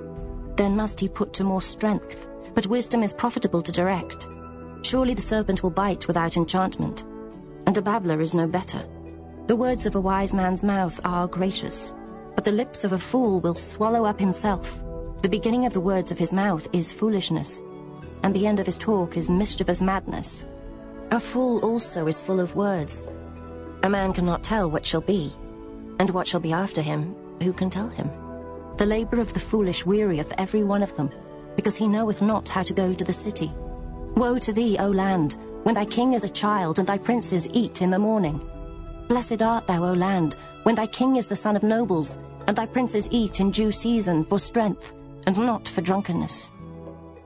[0.56, 2.28] then must he put to more strength.
[2.54, 4.28] But wisdom is profitable to direct.
[4.82, 7.06] Surely the serpent will bite without enchantment,
[7.66, 8.84] and a babbler is no better.
[9.50, 11.92] The words of a wise man's mouth are gracious,
[12.36, 14.80] but the lips of a fool will swallow up himself.
[15.24, 17.60] The beginning of the words of his mouth is foolishness,
[18.22, 20.46] and the end of his talk is mischievous madness.
[21.10, 23.10] A fool also is full of words.
[23.82, 25.34] A man cannot tell what shall be,
[25.98, 28.08] and what shall be after him, who can tell him?
[28.78, 31.10] The labour of the foolish wearieth every one of them,
[31.56, 33.52] because he knoweth not how to go to the city.
[34.16, 37.82] Woe to thee, O land, when thy king is a child, and thy princes eat
[37.82, 38.40] in the morning.
[39.10, 42.68] Blessed art thou, O land, when thy king is the son of nobles, and thy
[42.68, 44.94] princes eat in due season for strength,
[45.26, 46.52] and not for drunkenness.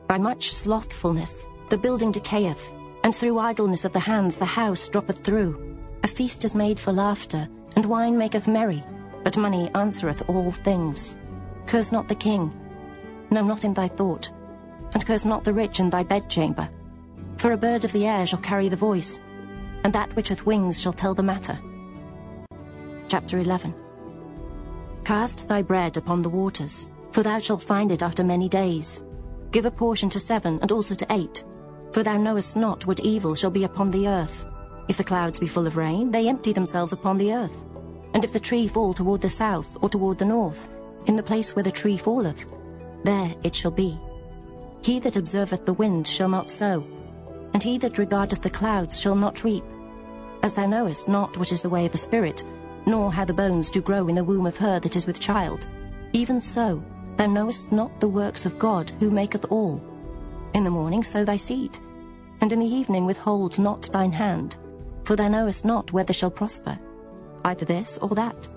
[0.07, 2.71] By much slothfulness the building decayeth,
[3.03, 5.77] and through idleness of the hands the house droppeth through.
[6.03, 8.81] A feast is made for laughter, and wine maketh merry,
[9.25, 11.17] but money answereth all things.
[11.65, 12.53] Curse not the king,
[13.29, 14.31] no, not in thy thought,
[14.93, 16.69] and curse not the rich in thy bedchamber.
[17.35, 19.19] For a bird of the air shall carry the voice,
[19.83, 21.59] and that which hath wings shall tell the matter.
[23.07, 23.73] Chapter 11
[25.03, 29.03] Cast thy bread upon the waters, for thou shalt find it after many days.
[29.51, 31.43] Give a portion to seven, and also to eight,
[31.91, 34.45] for thou knowest not what evil shall be upon the earth.
[34.87, 37.63] If the clouds be full of rain, they empty themselves upon the earth.
[38.13, 40.71] And if the tree fall toward the south or toward the north,
[41.05, 42.51] in the place where the tree falleth,
[43.03, 43.99] there it shall be.
[44.83, 46.85] He that observeth the wind shall not sow,
[47.53, 49.63] and he that regardeth the clouds shall not reap.
[50.41, 52.43] As thou knowest not what is the way of the Spirit,
[52.85, 55.67] nor how the bones do grow in the womb of her that is with child,
[56.13, 56.83] even so
[57.17, 59.81] thou knowest not the works of God who maketh all.
[60.53, 61.77] In the morning sow thy seed,
[62.41, 64.57] and in the evening withhold not thine hand,
[65.03, 66.77] for thou knowest not whether shall prosper,
[67.45, 68.47] either this or that,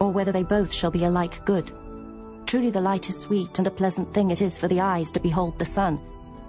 [0.00, 1.70] or whether they both shall be alike good.
[2.46, 5.20] Truly the light is sweet, and a pleasant thing it is for the eyes to
[5.20, 6.00] behold the sun.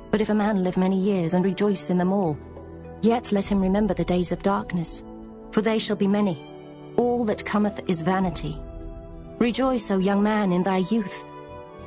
[0.10, 2.38] But if a man live many years and rejoice in them all,
[3.02, 5.04] yet let him remember the days of darkness,
[5.52, 6.51] for they shall be many.
[6.98, 8.58] All that cometh is vanity.
[9.40, 11.24] Rejoice, O young man, in thy youth,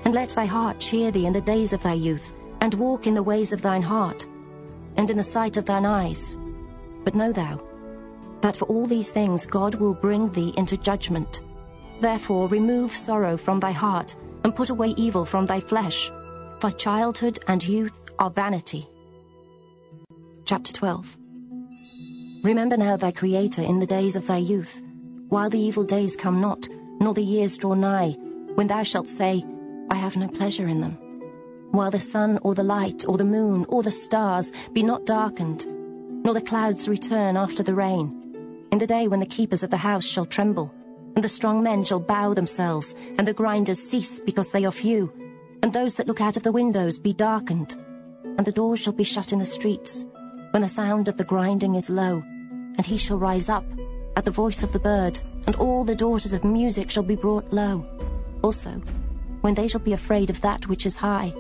[0.05, 3.15] and let thy heart cheer thee in the days of thy youth, and walk in
[3.15, 4.27] the ways of thine heart,
[4.97, 6.37] and in the sight of thine eyes.
[7.05, 7.61] But know thou,
[8.41, 11.43] that for all these things God will bring thee into judgment.
[12.01, 16.11] Therefore remove sorrow from thy heart, and put away evil from thy flesh,
[16.61, 18.87] for childhood and youth are vanity.
[20.45, 21.17] Chapter 12
[22.43, 24.84] Remember now thy Creator in the days of thy youth,
[25.29, 26.69] while the evil days come not,
[27.01, 28.13] nor the years draw nigh,
[28.55, 29.45] when thou shalt say,
[29.91, 30.93] I have no pleasure in them.
[31.71, 35.67] While the sun or the light or the moon or the stars be not darkened,
[36.25, 39.77] nor the clouds return after the rain, in the day when the keepers of the
[39.77, 40.73] house shall tremble,
[41.15, 45.13] and the strong men shall bow themselves, and the grinders cease because they are few,
[45.63, 47.75] and those that look out of the windows be darkened,
[48.37, 50.07] and the doors shall be shut in the streets,
[50.51, 52.23] when the sound of the grinding is low,
[52.77, 53.65] and he shall rise up
[54.17, 57.53] at the voice of the bird, and all the daughters of music shall be brought
[57.53, 57.87] low.
[58.43, 58.71] Also,
[59.41, 61.33] when they shall be afraid of that which is high,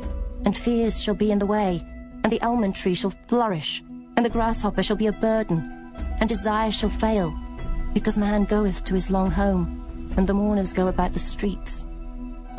[0.44, 1.82] and fears shall be in the way,
[2.22, 3.82] and the almond tree shall flourish,
[4.16, 7.34] and the grasshopper shall be a burden, and desire shall fail,
[7.94, 11.86] because man goeth to his long home, and the mourners go about the streets.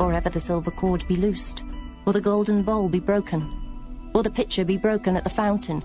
[0.00, 1.64] Or ever the silver cord be loosed,
[2.06, 5.82] or the golden bowl be broken, or the pitcher be broken at the fountain,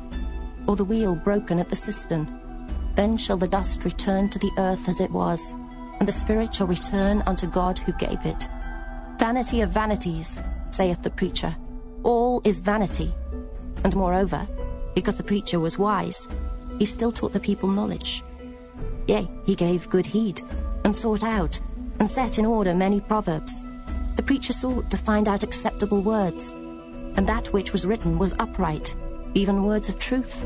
[0.68, 2.41] or the wheel broken at the cistern.
[2.96, 5.56] Then shall the dust return to the earth as it was,
[6.00, 8.48] and the spirit shall return unto God who gave it.
[9.18, 10.40] Vanity of vanities,
[10.72, 11.56] saith the preacher,
[12.04, 13.14] all is vanity.
[13.84, 14.48] And moreover,
[14.96, 16.28] because the preacher was wise,
[16.80, 18.24] he still taught the people knowledge.
[19.08, 20.42] Yea, he gave good heed,
[20.84, 21.60] and sought out,
[22.00, 23.66] and set in order many proverbs.
[24.16, 28.96] The preacher sought to find out acceptable words, and that which was written was upright,
[29.34, 30.46] even words of truth.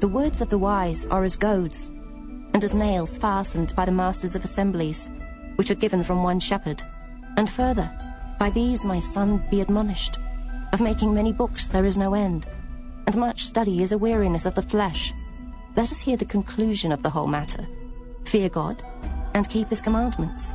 [0.00, 1.88] The words of the wise are as goads,
[2.54, 5.10] and as nails fastened by the masters of assemblies,
[5.56, 6.80] which are given from one shepherd.
[7.36, 7.90] And further,
[8.38, 10.16] by these my son be admonished.
[10.72, 12.46] Of making many books there is no end,
[13.08, 15.12] and much study is a weariness of the flesh.
[15.74, 17.66] Let us hear the conclusion of the whole matter.
[18.24, 18.84] Fear God,
[19.34, 20.54] and keep his commandments.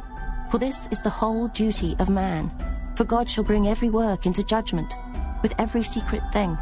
[0.51, 2.49] For this is the whole duty of man.
[2.95, 4.93] For God shall bring every work into judgment,
[5.41, 6.57] with every secret thing,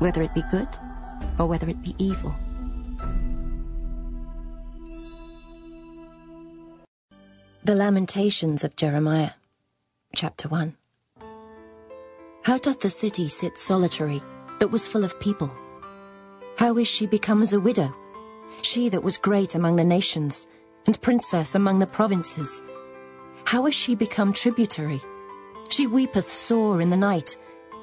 [0.00, 0.68] whether it be good
[1.38, 2.34] or whether it be evil.
[7.62, 9.32] The Lamentations of Jeremiah,
[10.14, 10.76] Chapter 1
[12.42, 14.22] How doth the city sit solitary,
[14.58, 15.50] that was full of people?
[16.56, 17.94] How is she become as a widow?
[18.62, 20.46] She that was great among the nations,
[20.86, 22.62] and princess among the provinces.
[23.44, 25.00] How is she become tributary?
[25.68, 27.36] She weepeth sore in the night,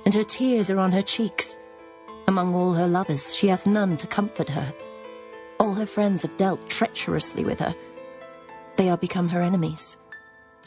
[0.05, 1.57] and her tears are on her cheeks.
[2.27, 4.73] Among all her lovers she hath none to comfort her.
[5.59, 7.73] All her friends have dealt treacherously with her.
[8.75, 9.97] They are become her enemies.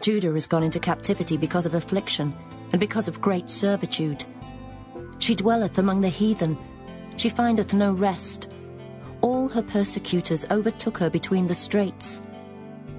[0.01, 2.35] Judah is gone into captivity because of affliction,
[2.73, 4.25] and because of great servitude.
[5.18, 6.57] She dwelleth among the heathen,
[7.18, 8.49] she findeth no rest.
[9.20, 12.23] All her persecutors overtook her between the straits.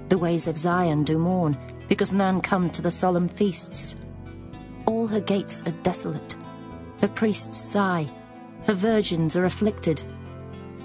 [0.08, 3.96] The ways of Zion do mourn, because none come to the solemn feasts.
[4.86, 6.36] All her gates are desolate.
[7.00, 8.08] Her priests sigh.
[8.66, 10.02] Her virgins are afflicted.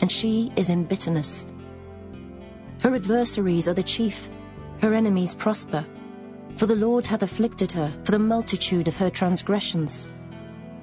[0.01, 1.45] And she is in bitterness.
[2.81, 4.29] Her adversaries are the chief.
[4.81, 5.85] Her enemies prosper.
[6.57, 10.07] For the Lord hath afflicted her for the multitude of her transgressions.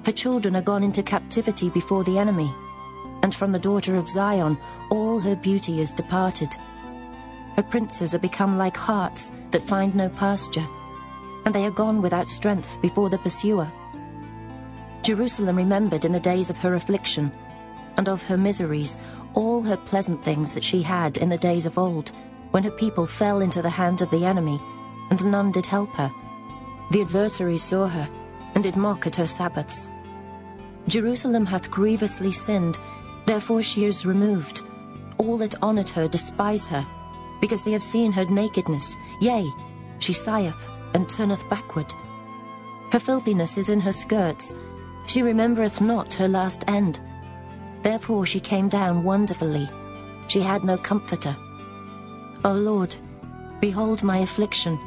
[0.05, 2.53] Her children are gone into captivity before the enemy,
[3.23, 4.57] and from the daughter of Zion
[4.89, 6.53] all her beauty is departed.
[7.55, 10.67] Her princes are become like harts that find no pasture,
[11.45, 13.71] and they are gone without strength before the pursuer.
[15.05, 17.31] Jerusalem remembered in the days of her affliction,
[17.95, 18.97] and of her miseries,
[19.35, 22.11] all her pleasant things that she had in the days of old,
[22.49, 24.59] when her people fell into the hand of the enemy,
[25.11, 26.11] and none did help her.
[26.89, 28.09] The adversaries saw her,
[28.55, 29.89] and did mock at her Sabbaths.
[30.87, 32.79] Jerusalem hath grievously sinned,
[33.27, 34.63] therefore she is removed.
[35.19, 36.83] All that honoured her despise her,
[37.41, 38.97] because they have seen her nakedness.
[39.21, 39.47] Yea,
[39.99, 41.93] she sigheth and turneth backward.
[42.91, 44.55] Her filthiness is in her skirts.
[45.05, 46.99] She remembereth not her last end.
[47.83, 49.69] Therefore she came down wonderfully.
[50.27, 51.35] She had no comforter.
[52.43, 52.95] O Lord,
[53.59, 54.79] behold my affliction,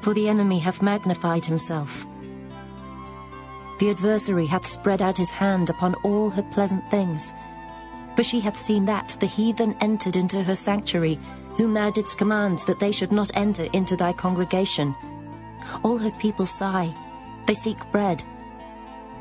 [0.00, 2.06] for the enemy hath magnified himself.
[3.78, 7.32] The adversary hath spread out his hand upon all her pleasant things.
[8.14, 11.18] For she hath seen that the heathen entered into her sanctuary,
[11.56, 14.94] whom thou didst command that they should not enter into thy congregation.
[15.82, 16.94] All her people sigh,
[17.46, 18.22] they seek bread.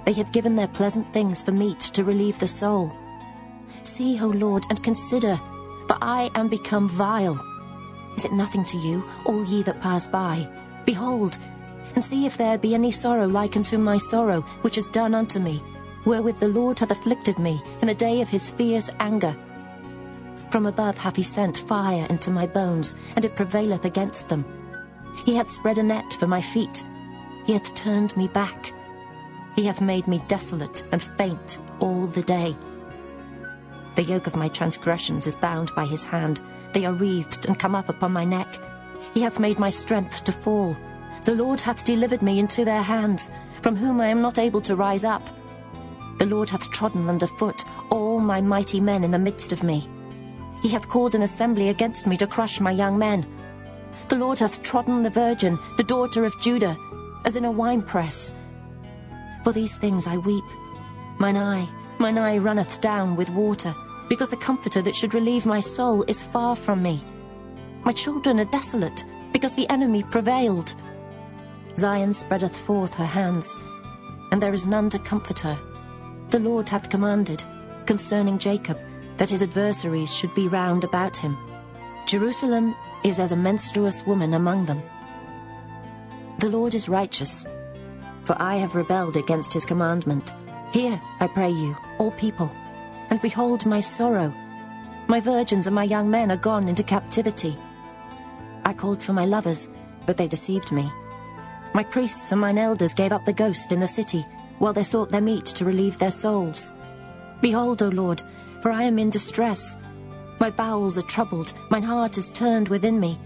[0.06, 2.92] They have given their pleasant things for meat to relieve the soul.
[3.84, 5.38] See, O Lord, and consider,
[5.88, 7.40] for I am become vile.
[8.18, 10.48] Is it nothing to you, all ye that pass by?
[10.86, 11.38] Behold,
[11.96, 15.40] and see if there be any sorrow like unto my sorrow, which is done unto
[15.40, 15.62] me,
[16.06, 19.36] wherewith the Lord hath afflicted me in the day of his fierce anger.
[20.52, 24.46] From above hath he sent fire into my bones, and it prevaileth against them.
[25.26, 26.84] He hath spread a net for my feet.
[27.46, 28.74] He hath turned me back.
[29.56, 32.56] He hath made me desolate and faint all the day.
[33.96, 36.40] The yoke of my transgressions is bound by his hand.
[36.74, 38.48] They are wreathed and come up upon my neck.
[39.14, 40.78] He hath made my strength to fall.
[41.26, 43.30] The Lord hath delivered me into their hands,
[43.62, 45.22] from whom I am not able to rise up.
[46.18, 49.90] The Lord hath trodden under foot all my mighty men in the midst of me.
[50.62, 53.26] He hath called an assembly against me to crush my young men.
[54.08, 56.78] The Lord hath trodden the virgin, the daughter of Judah,
[57.26, 58.32] as in a winepress.
[59.44, 60.44] For these things I weep.
[61.18, 61.68] Mine eye,
[62.00, 63.74] mine eye runneth down with water,
[64.10, 67.04] because the comforter that should relieve my soul is far from me.
[67.84, 70.76] My children are desolate, because the enemy prevailed.
[71.78, 73.56] Zion spreadeth forth her hands,
[74.32, 75.60] and there is none to comfort her.
[76.30, 77.44] The Lord hath commanded
[77.86, 78.78] concerning Jacob
[79.18, 81.38] that his adversaries should be round about him.
[82.06, 84.82] Jerusalem is as a menstruous woman among them.
[86.40, 87.46] The Lord is righteous,
[88.24, 90.34] for I have rebelled against his commandment.
[90.74, 92.50] Hear, I pray you, all people,
[93.10, 94.34] and behold my sorrow.
[95.08, 97.58] My virgins and my young men are gone into captivity.
[98.64, 99.68] I called for my lovers,
[100.06, 100.90] but they deceived me.
[101.74, 104.26] My priests and mine elders gave up the ghost in the city,
[104.60, 106.74] while they sought their meat to relieve their souls.
[107.42, 108.22] Behold, O Lord,
[108.62, 109.76] for I am in distress.
[110.40, 113.20] My bowels are troubled, mine heart is turned within me,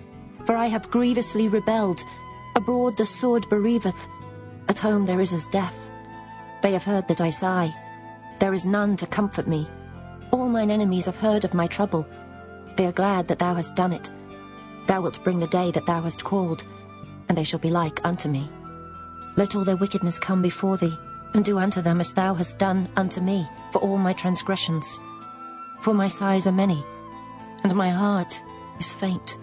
[0.46, 2.02] for I have grievously rebelled.
[2.56, 4.08] Abroad the sword bereaveth,
[4.76, 5.90] at home there is as death.
[6.62, 7.74] They have heard that I sigh.
[8.40, 9.70] There is none to comfort me.
[10.32, 12.06] All mine enemies have heard of my trouble.
[12.76, 14.10] They are glad that thou hast done it.
[14.88, 16.66] Thou wilt bring the day that thou hast called,
[17.30, 18.50] and they shall be like unto me.
[19.38, 20.98] Let all their wickedness come before thee,
[21.34, 25.00] and do unto them as thou hast done unto me for all my transgressions.
[25.84, 26.84] For my sighs are many,
[27.64, 28.44] and my heart
[28.78, 29.38] is faint.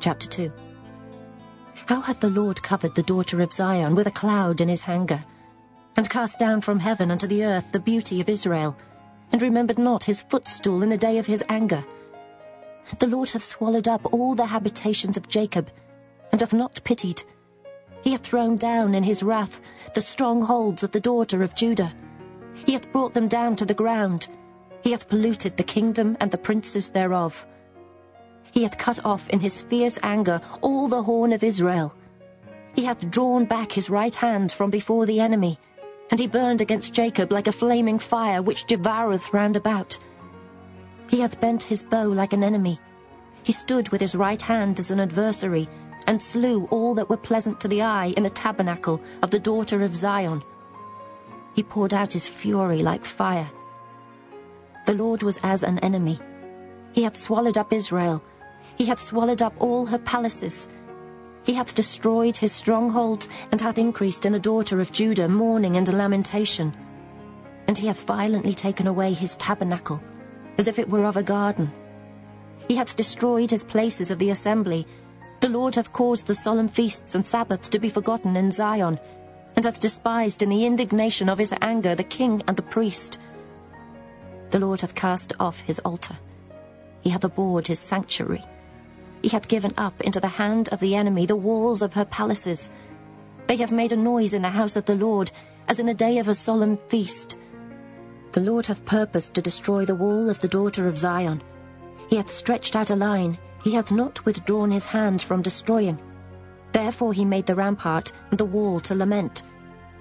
[0.00, 0.67] Chapter 2
[1.88, 5.24] How hath the Lord covered the daughter of Zion with a cloud in his anger,
[5.96, 8.76] and cast down from heaven unto the earth the beauty of Israel,
[9.32, 11.82] and remembered not his footstool in the day of his anger?
[12.98, 15.70] The Lord hath swallowed up all the habitations of Jacob,
[16.30, 17.22] and hath not pitied.
[18.02, 19.58] He hath thrown down in his wrath
[19.94, 21.94] the strongholds of the daughter of Judah.
[22.66, 24.28] He hath brought them down to the ground.
[24.82, 27.46] He hath polluted the kingdom and the princes thereof.
[28.58, 31.94] He hath cut off in his fierce anger all the horn of Israel.
[32.74, 35.60] He hath drawn back his right hand from before the enemy,
[36.10, 39.96] and he burned against Jacob like a flaming fire which devoureth round about.
[41.08, 42.80] He hath bent his bow like an enemy.
[43.44, 45.68] He stood with his right hand as an adversary,
[46.08, 49.84] and slew all that were pleasant to the eye in the tabernacle of the daughter
[49.84, 50.42] of Zion.
[51.54, 53.48] He poured out his fury like fire.
[54.86, 56.18] The Lord was as an enemy.
[56.92, 58.20] He hath swallowed up Israel.
[58.78, 60.68] He hath swallowed up all her palaces.
[61.44, 65.92] He hath destroyed his strongholds, and hath increased in the daughter of Judah mourning and
[65.92, 66.72] lamentation.
[67.66, 70.00] And he hath violently taken away his tabernacle,
[70.58, 71.72] as if it were of a garden.
[72.68, 74.86] He hath destroyed his places of the assembly.
[75.40, 79.00] The Lord hath caused the solemn feasts and Sabbaths to be forgotten in Zion,
[79.56, 83.18] and hath despised in the indignation of his anger the king and the priest.
[84.50, 86.16] The Lord hath cast off his altar.
[87.00, 88.44] He hath abhorred his sanctuary.
[89.22, 92.70] He hath given up into the hand of the enemy the walls of her palaces.
[93.46, 95.30] They have made a noise in the house of the Lord,
[95.66, 97.36] as in the day of a solemn feast.
[98.32, 101.42] The Lord hath purposed to destroy the wall of the daughter of Zion.
[102.08, 106.00] He hath stretched out a line, he hath not withdrawn his hand from destroying.
[106.72, 109.42] Therefore he made the rampart and the wall to lament.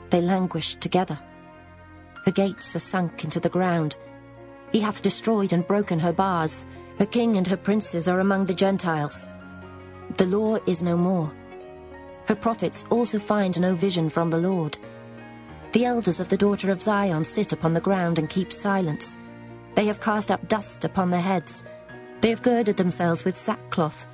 [0.10, 1.20] They languished together.
[2.26, 3.96] Her gates are sunk into the ground.
[4.72, 6.66] He hath destroyed and broken her bars.
[7.00, 9.28] Her king and her princes are among the Gentiles.
[10.18, 11.32] The law is no more.
[12.26, 14.78] Her prophets also find no vision from the Lord.
[15.74, 19.16] The elders of the daughter of Zion sit upon the ground and keep silence.
[19.76, 21.64] They have cast up dust upon their heads.
[22.22, 24.08] They have girded themselves with sackcloth.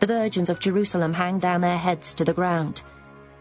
[0.00, 2.82] The virgins of Jerusalem hang down their heads to the ground.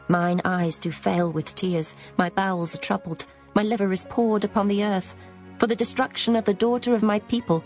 [0.07, 4.69] Mine eyes do fail with tears, my bowels are troubled, my liver is poured upon
[4.69, 5.13] the earth,
[5.59, 7.63] for the destruction of the daughter of my people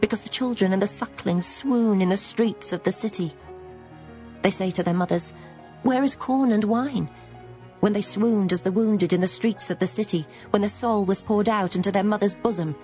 [0.00, 3.32] because the children and the sucklings swoon in the streets of the city.
[4.42, 5.34] They say to their mothers,
[5.82, 7.10] Where is corn and wine?
[7.80, 11.04] When they swooned as the wounded in the streets of the city, when the soul
[11.04, 12.74] was poured out into their mother's bosom.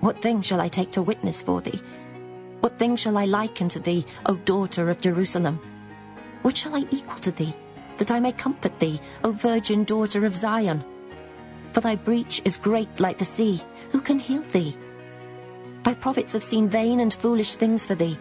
[0.00, 1.80] What thing shall I take to witness for thee?
[2.60, 5.60] What thing shall I liken to thee, O daughter of Jerusalem?
[6.42, 7.54] What shall I equal to thee,
[7.98, 10.84] that I may comfort thee, O virgin daughter of Zion?
[11.72, 13.60] For thy breach is great like the sea.
[13.92, 14.76] Who can heal thee?
[15.82, 18.18] Thy prophets have seen vain and foolish things for thee,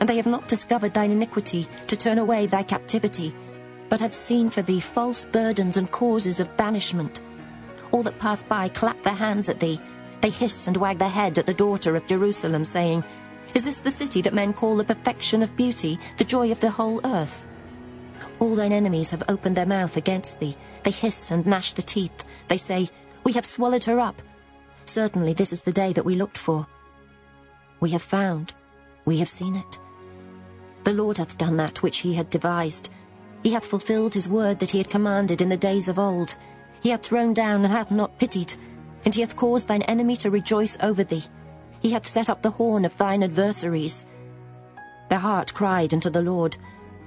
[0.00, 3.34] and they have not discovered thine iniquity to turn away thy captivity,
[3.88, 7.20] but have seen for thee false burdens and causes of banishment.
[7.92, 9.80] All that pass by clap their hands at thee.
[10.20, 13.04] They hiss and wag their head at the daughter of Jerusalem, saying,
[13.54, 16.70] Is this the city that men call the perfection of beauty, the joy of the
[16.70, 17.46] whole earth?
[18.40, 20.56] All thine enemies have opened their mouth against thee.
[20.82, 22.24] They hiss and gnash the teeth.
[22.48, 22.88] They say,
[23.24, 24.20] We have swallowed her up.
[24.86, 26.66] Certainly this is the day that we looked for.
[27.80, 28.54] We have found,
[29.04, 29.78] we have seen it.
[30.84, 32.90] The Lord hath done that which he had devised.
[33.42, 36.36] He hath fulfilled his word that he had commanded in the days of old.
[36.80, 38.54] He hath thrown down and hath not pitied,
[39.04, 41.24] and he hath caused thine enemy to rejoice over thee.
[41.80, 44.06] He hath set up the horn of thine adversaries.
[45.08, 46.56] Their heart cried unto the Lord,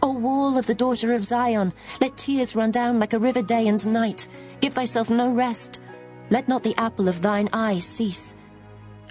[0.02, 3.68] O wall of the daughter of Zion, let tears run down like a river day
[3.68, 4.28] and night.
[4.62, 5.82] Give thyself no rest.
[6.30, 8.36] Let not the apple of thine eye cease.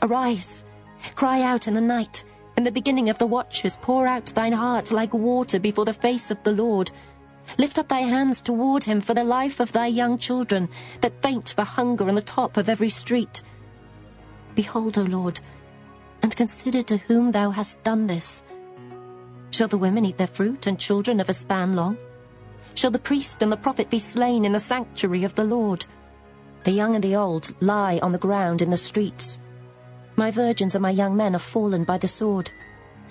[0.00, 0.64] Arise,
[1.14, 2.24] cry out in the night.
[2.56, 6.30] In the beginning of the watches, pour out thine heart like water before the face
[6.30, 6.90] of the Lord.
[7.56, 10.68] Lift up thy hands toward him for the life of thy young children,
[11.00, 13.42] that faint for hunger on the top of every street.
[14.54, 15.40] Behold, O Lord,
[16.22, 18.42] and consider to whom thou hast done this.
[19.50, 21.96] Shall the women eat their fruit, and children of a span long?
[22.74, 25.84] Shall the priest and the prophet be slain in the sanctuary of the Lord?
[26.64, 29.38] The young and the old lie on the ground in the streets.
[30.18, 32.50] My virgins and my young men are fallen by the sword.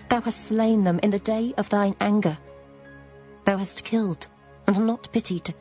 [0.10, 2.38] Thou hast slain them in the day of thine anger.
[3.46, 4.28] Thou hast killed,
[4.68, 5.56] and not pitied.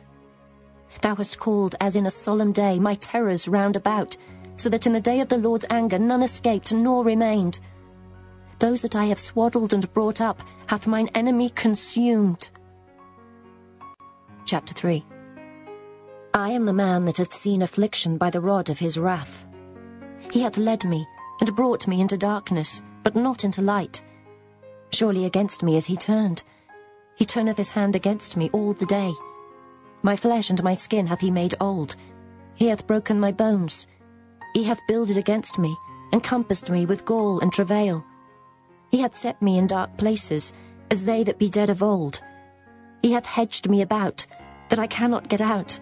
[1.01, 4.17] Thou hast called, as in a solemn day, my terrors round about,
[4.57, 7.61] so that in the day of the Lord's anger none escaped nor remained.
[8.59, 12.49] Those that I have swaddled and brought up hath mine enemy consumed.
[14.43, 15.01] Chapter 3
[16.33, 19.47] I am the man that hath seen affliction by the rod of his wrath.
[20.29, 21.07] He hath led me,
[21.39, 24.03] and brought me into darkness, but not into light.
[24.91, 26.43] Surely against me is he turned.
[27.15, 29.11] He turneth his hand against me all the day.
[30.03, 31.95] My flesh and my skin hath he made old.
[32.55, 33.87] He hath broken my bones.
[34.53, 35.75] He hath builded against me,
[36.11, 38.05] and compassed me with gall and travail.
[38.91, 40.53] He hath set me in dark places,
[40.89, 42.21] as they that be dead of old.
[43.01, 44.25] He hath hedged me about,
[44.69, 45.79] that I cannot get out.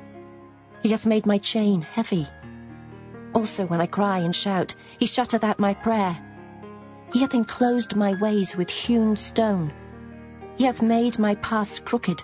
[0.81, 2.27] He hath made my chain heavy.
[3.35, 6.17] Also when I cry and shout, he shutteth out my prayer.
[7.13, 9.73] He hath enclosed my ways with hewn stone.
[10.57, 12.23] He hath made my paths crooked.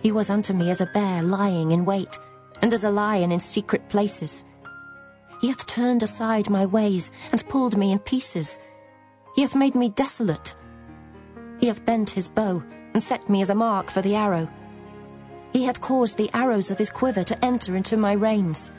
[0.00, 2.18] He was unto me as a bear lying in wait,
[2.60, 4.44] and as a lion in secret places.
[5.40, 8.58] He hath turned aside my ways, and pulled me in pieces.
[9.36, 10.56] He hath made me desolate.
[11.60, 14.48] He hath bent his bow, and set me as a mark for the arrow.
[15.52, 18.72] He hath caused the arrows of his quiver to enter into my reins.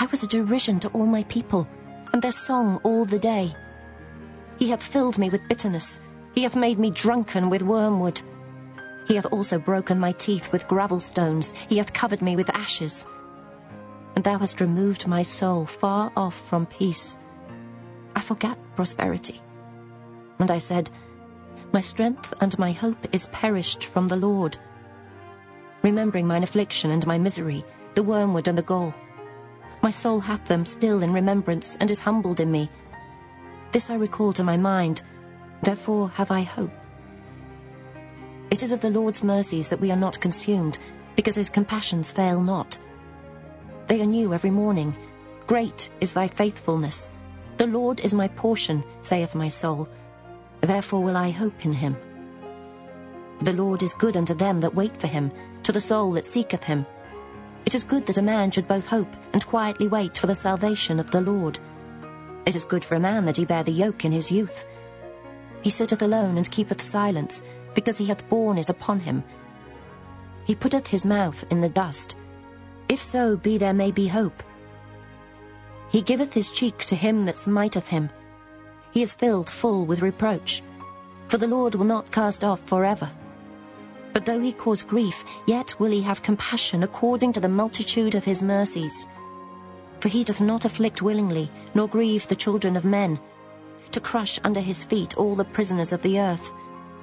[0.00, 1.68] I was a derision to all my people,
[2.14, 3.52] and their song all the day.
[4.58, 6.00] He hath filled me with bitterness.
[6.34, 8.22] He hath made me drunken with wormwood.
[9.06, 11.52] He hath also broken my teeth with gravel stones.
[11.68, 13.04] He hath covered me with ashes.
[14.16, 17.18] And thou hast removed my soul far off from peace.
[18.16, 19.42] I forgat prosperity.
[20.38, 20.88] And I said,
[21.72, 24.56] My strength and my hope is perished from the Lord.
[25.82, 28.94] Remembering mine affliction and my misery, the wormwood and the gall.
[29.82, 32.70] My soul hath them still in remembrance, and is humbled in me.
[33.72, 35.02] This I recall to my mind,
[35.62, 36.72] therefore have I hope.
[38.50, 40.78] It is of the Lord's mercies that we are not consumed,
[41.16, 42.78] because his compassions fail not.
[43.86, 44.96] They are new every morning.
[45.46, 47.10] Great is thy faithfulness.
[47.56, 49.88] The Lord is my portion, saith my soul.
[50.60, 51.96] Therefore will I hope in him.
[53.40, 56.64] The Lord is good unto them that wait for him, to the soul that seeketh
[56.64, 56.84] him.
[57.66, 60.98] It is good that a man should both hope and quietly wait for the salvation
[60.98, 61.58] of the Lord.
[62.46, 64.66] It is good for a man that he bear the yoke in his youth.
[65.62, 67.42] He sitteth alone and keepeth silence,
[67.74, 69.22] because he hath borne it upon him.
[70.44, 72.16] He putteth his mouth in the dust.
[72.88, 74.42] If so be there may be hope.
[75.90, 78.10] He giveth his cheek to him that smiteth him.
[78.90, 80.62] He is filled full with reproach.
[81.28, 83.10] For the Lord will not cast off forever.
[84.12, 88.24] But though he cause grief, yet will he have compassion according to the multitude of
[88.24, 89.06] his mercies.
[90.00, 93.20] For he doth not afflict willingly, nor grieve the children of men,
[93.92, 96.52] to crush under his feet all the prisoners of the earth,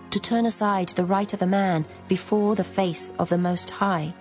[0.09, 4.13] to turn aside the right of a man before the face of the Most High.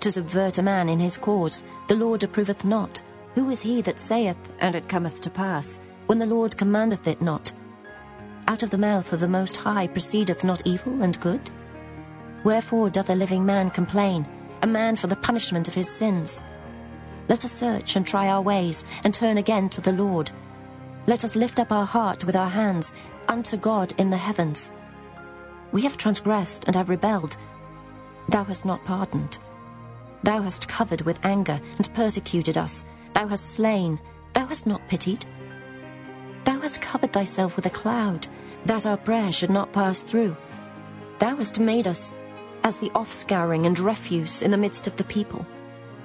[0.00, 3.02] To subvert a man in his cause, the Lord approveth not.
[3.34, 7.22] Who is he that saith, and it cometh to pass, when the Lord commandeth it
[7.22, 7.52] not?
[8.48, 11.50] Out of the mouth of the Most High proceedeth not evil and good?
[12.44, 14.26] Wherefore doth a living man complain,
[14.62, 16.42] a man for the punishment of his sins?
[17.28, 20.30] Let us search and try our ways, and turn again to the Lord.
[21.06, 22.94] Let us lift up our heart with our hands
[23.28, 24.70] unto God in the heavens.
[25.72, 27.36] We have transgressed and have rebelled.
[28.28, 29.38] Thou hast not pardoned.
[30.22, 32.84] Thou hast covered with anger and persecuted us.
[33.14, 34.00] Thou hast slain.
[34.32, 35.26] Thou hast not pitied.
[36.44, 38.26] Thou hast covered thyself with a cloud,
[38.64, 40.36] that our prayer should not pass through.
[41.18, 42.14] Thou hast made us
[42.64, 45.46] as the offscouring and refuse in the midst of the people.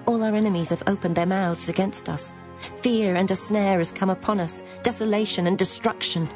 [0.06, 2.34] All our enemies have opened their mouths against us.
[2.82, 6.30] Fear and a snare is come upon us, desolation and destruction.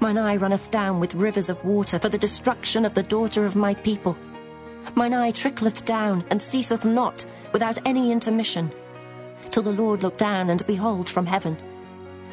[0.00, 3.56] Mine eye runneth down with rivers of water for the destruction of the daughter of
[3.56, 4.16] my people.
[4.94, 8.70] Mine eye trickleth down and ceaseth not without any intermission,
[9.50, 11.56] till the Lord look down and behold from heaven.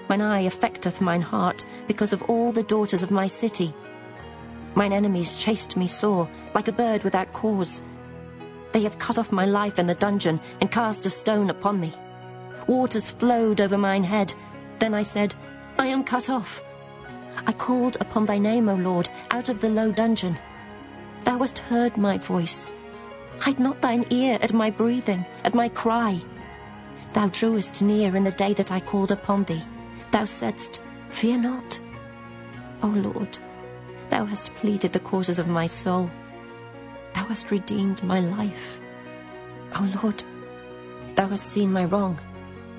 [0.09, 3.73] Mine eye affecteth mine heart because of all the daughters of my city.
[4.75, 7.83] Mine enemies chased me sore, like a bird without cause.
[8.71, 11.93] They have cut off my life in the dungeon and cast a stone upon me.
[12.67, 14.33] Waters flowed over mine head.
[14.79, 15.35] Then I said,
[15.77, 16.61] I am cut off.
[17.45, 20.37] I called upon thy name, O Lord, out of the low dungeon.
[21.23, 22.71] Thou hast heard my voice.
[23.39, 26.19] Hide not thine ear at my breathing, at my cry.
[27.13, 29.63] Thou drewest near in the day that I called upon thee.
[30.11, 31.79] Thou saidst, Fear not.
[32.81, 33.37] O Lord,
[34.09, 36.09] thou hast pleaded the causes of my soul.
[37.13, 38.79] Thou hast redeemed my life.
[39.75, 40.23] O Lord,
[41.15, 42.19] thou hast seen my wrong.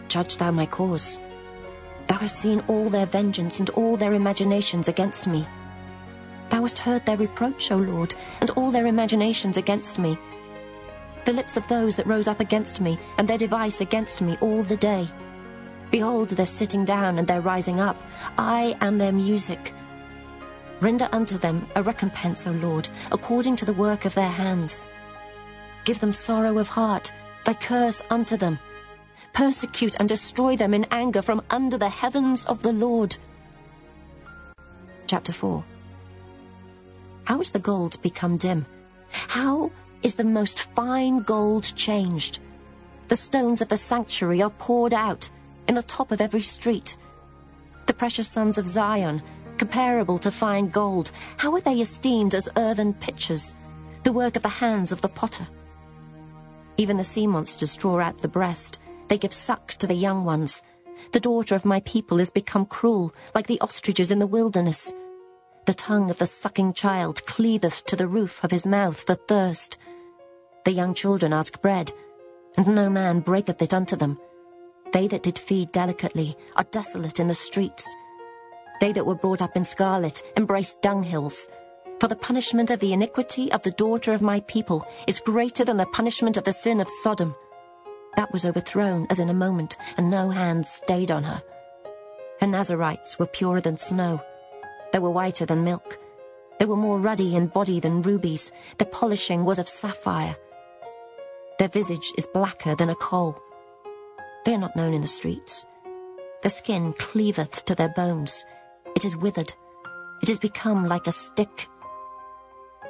[0.08, 1.20] Judge thou my cause.
[2.06, 5.46] Thou hast seen all their vengeance and all their imaginations against me.
[6.50, 10.18] Thou hast heard their reproach, O Lord, and all their imaginations against me.
[11.24, 14.62] The lips of those that rose up against me, and their device against me all
[14.62, 15.08] the day.
[15.90, 18.00] Behold, their sitting down and their rising up.
[18.36, 19.72] I am their music.
[20.84, 24.86] Render unto them a recompense, O Lord, according to the work of their hands.
[25.86, 27.10] Give them sorrow of heart,
[27.46, 28.58] thy curse unto them.
[29.32, 33.16] Persecute and destroy them in anger from under the heavens of the Lord.
[35.06, 35.64] Chapter 4
[37.24, 38.66] How is the gold become dim?
[39.10, 39.70] How
[40.02, 42.40] is the most fine gold changed?
[43.08, 45.30] The stones of the sanctuary are poured out
[45.66, 46.98] in the top of every street.
[47.86, 49.22] The precious sons of Zion,
[49.58, 53.54] comparable to fine gold, how are they esteemed as earthen pitchers,
[54.02, 55.46] the work of the hands of the potter?
[56.76, 58.78] Even the sea monsters draw out the breast,
[59.08, 60.62] they give suck to the young ones.
[61.12, 64.92] The daughter of my people is become cruel, like the ostriches in the wilderness.
[65.66, 69.76] The tongue of the sucking child cleaveth to the roof of his mouth for thirst.
[70.64, 71.92] The young children ask bread,
[72.56, 74.18] and no man breaketh it unto them.
[74.92, 77.94] They that did feed delicately are desolate in the streets.
[78.80, 81.46] They that were brought up in scarlet embrace dunghills.
[82.00, 85.76] For the punishment of the iniquity of the daughter of my people is greater than
[85.76, 87.34] the punishment of the sin of Sodom.
[88.16, 91.42] That was overthrown as in a moment, and no hand stayed on her.
[92.40, 94.20] Her Nazarites were purer than snow.
[94.92, 95.98] They were whiter than milk.
[96.58, 98.52] They were more ruddy in body than rubies.
[98.78, 100.36] Their polishing was of sapphire.
[101.58, 103.40] Their visage is blacker than a coal.
[104.44, 105.64] They are not known in the streets.
[106.42, 108.44] The skin cleaveth to their bones.
[108.94, 109.52] It is withered.
[110.22, 111.68] It is become like a stick.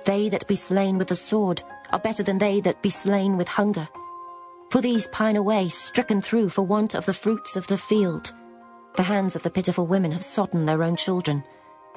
[0.04, 3.48] They that be slain with the sword are better than they that be slain with
[3.48, 3.88] hunger.
[4.70, 8.32] For these pine away, stricken through for want of the fruits of the field.
[8.96, 11.44] The hands of the pitiful women have sodden their own children.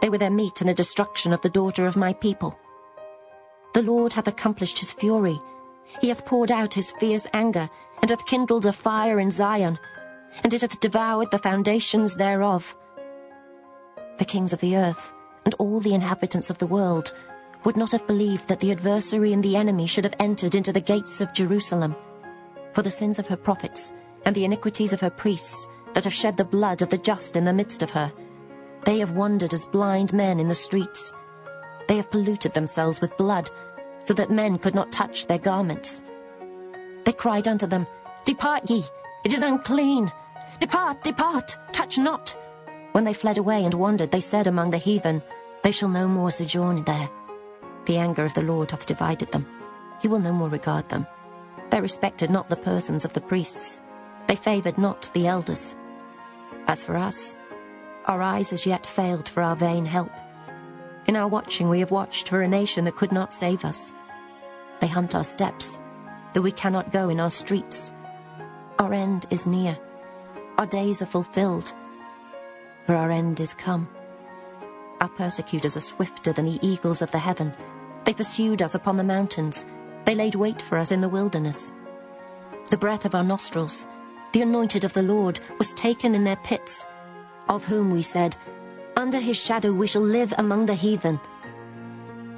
[0.01, 2.57] They were their meat in the destruction of the daughter of my people.
[3.73, 5.39] The Lord hath accomplished his fury.
[6.01, 7.69] He hath poured out his fierce anger,
[8.01, 9.79] and hath kindled a fire in Zion,
[10.43, 12.75] and it hath devoured the foundations thereof.
[14.17, 15.13] The kings of the earth,
[15.45, 17.13] and all the inhabitants of the world,
[17.63, 20.81] would not have believed that the adversary and the enemy should have entered into the
[20.81, 21.95] gates of Jerusalem
[22.73, 23.91] for the sins of her prophets
[24.25, 27.43] and the iniquities of her priests that have shed the blood of the just in
[27.43, 28.11] the midst of her.
[28.85, 31.11] They have wandered as blind men in the streets.
[31.87, 33.49] They have polluted themselves with blood,
[34.05, 36.03] so that men could not touch their garments.
[37.03, 37.87] They cried unto them,
[38.25, 38.83] Depart ye,
[39.25, 40.11] it is unclean.
[40.59, 42.36] Depart, depart, touch not.
[42.97, 45.21] When they fled away and wandered, they said among the heathen,
[45.61, 47.07] They shall no more sojourn there.
[47.85, 49.45] The anger of the Lord hath divided them.
[50.01, 51.05] He will no more regard them.
[51.69, 53.83] They respected not the persons of the priests.
[54.25, 55.75] They favoured not the elders.
[56.65, 57.35] As for us,
[58.05, 60.11] our eyes as yet failed for our vain help.
[61.05, 63.93] In our watching we have watched for a nation that could not save us.
[64.79, 65.77] They hunt our steps,
[66.33, 67.93] though we cannot go in our streets.
[68.79, 69.77] Our end is near.
[70.57, 71.73] Our days are fulfilled,
[72.87, 73.87] for our end is come.
[75.01, 77.53] Our persecutors are swifter than the eagles of the heaven.
[78.05, 79.65] They pursued us upon the mountains.
[80.05, 81.71] They laid wait for us in the wilderness.
[82.71, 83.85] The breath of our nostrils,
[84.33, 86.85] the anointed of the Lord, was taken in their pits.
[87.49, 88.35] of whom we said,
[88.95, 91.19] Under his shadow we shall live among the heathen.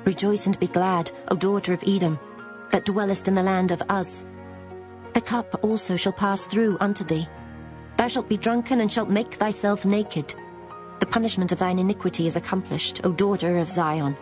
[0.06, 2.20] Rejoice and be glad, O daughter of Edom,
[2.72, 4.26] that dwellest in the land of Uz.
[5.14, 7.28] The cup also shall pass through unto thee.
[8.00, 10.34] Thou shalt be drunken and shalt make thyself naked.
[11.02, 14.16] The punishment of thine iniquity is accomplished, O daughter of Zion.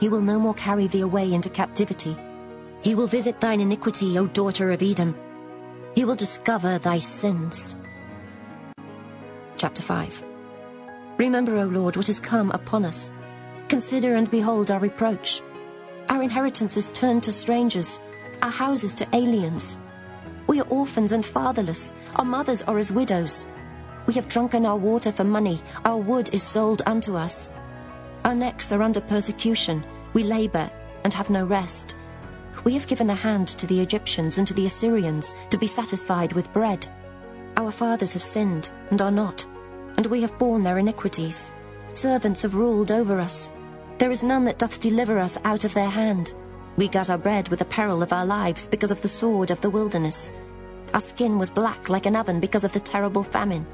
[0.00, 2.16] He will no more carry thee away into captivity.
[2.80, 5.14] He will visit thine iniquity, O daughter of Edom.
[5.94, 7.76] He will discover thy sins.
[9.58, 10.24] Chapter 5
[11.18, 13.10] Remember, O Lord, what has come upon us.
[13.68, 15.42] Consider and behold our reproach.
[16.08, 18.00] Our inheritance is turned to strangers,
[18.40, 19.78] our houses to aliens.
[20.52, 21.94] We are orphans and fatherless.
[22.16, 23.46] Our mothers are as widows.
[24.04, 25.62] We have drunken our water for money.
[25.86, 27.48] Our wood is sold unto us.
[28.26, 29.82] Our necks are under persecution.
[30.12, 30.70] We labor
[31.04, 31.94] and have no rest.
[32.64, 36.34] We have given a hand to the Egyptians and to the Assyrians to be satisfied
[36.34, 36.86] with bread.
[37.56, 39.46] Our fathers have sinned and are not,
[39.96, 41.50] and we have borne their iniquities.
[41.94, 43.50] Servants have ruled over us.
[43.96, 46.34] There is none that doth deliver us out of their hand.
[46.76, 49.62] We got our bread with the peril of our lives because of the sword of
[49.62, 50.30] the wilderness.
[50.94, 53.66] Our skin was black like an oven because of the terrible famine.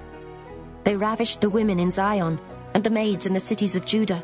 [0.84, 2.40] They ravished the women in Zion
[2.74, 4.22] and the maids in the cities of Judah.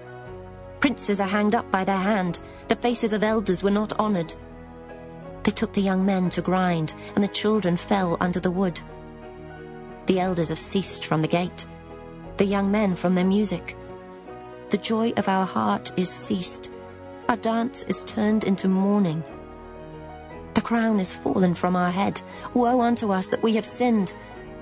[0.81, 2.41] Princes are hanged up by their hand.
[2.69, 4.35] The faces of elders were not honored.
[5.43, 8.81] They took the young men to grind, and the children fell under the wood.
[10.07, 11.67] The elders have ceased from the gate,
[12.37, 13.77] the young men from their music.
[14.71, 16.71] The joy of our heart is ceased.
[17.29, 19.23] Our dance is turned into mourning.
[20.55, 22.21] The crown is fallen from our head.
[22.55, 24.15] Woe unto us that we have sinned.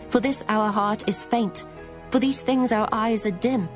[0.09, 1.66] For this our heart is faint.
[2.11, 3.68] For these things our eyes are dim.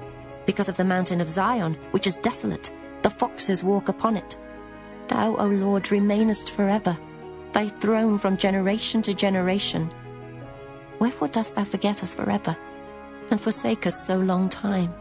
[0.47, 4.37] Because of the mountain of Zion, which is desolate, the foxes walk upon it.
[5.09, 6.97] Thou, O Lord, remainest forever,
[7.53, 9.91] thy throne from generation to generation.
[10.99, 12.57] Wherefore dost thou forget us forever,
[13.31, 14.95] and forsake us so long time?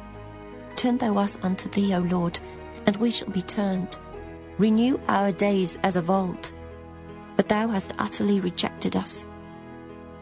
[0.75, 2.39] Turn thou us unto thee, O Lord,
[2.85, 3.97] and we shall be turned.
[4.57, 6.51] Renew our days as of old.
[7.35, 9.25] But thou hast utterly rejected us.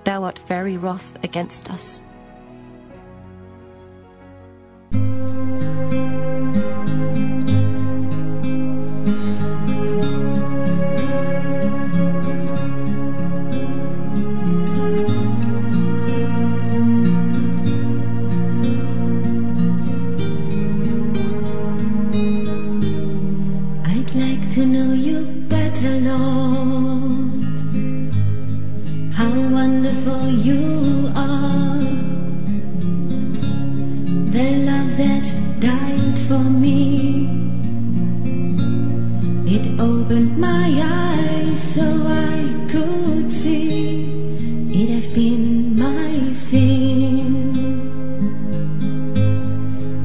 [0.04, 2.02] Thou art very wroth against us.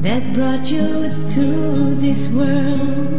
[0.01, 3.18] That brought you to this world.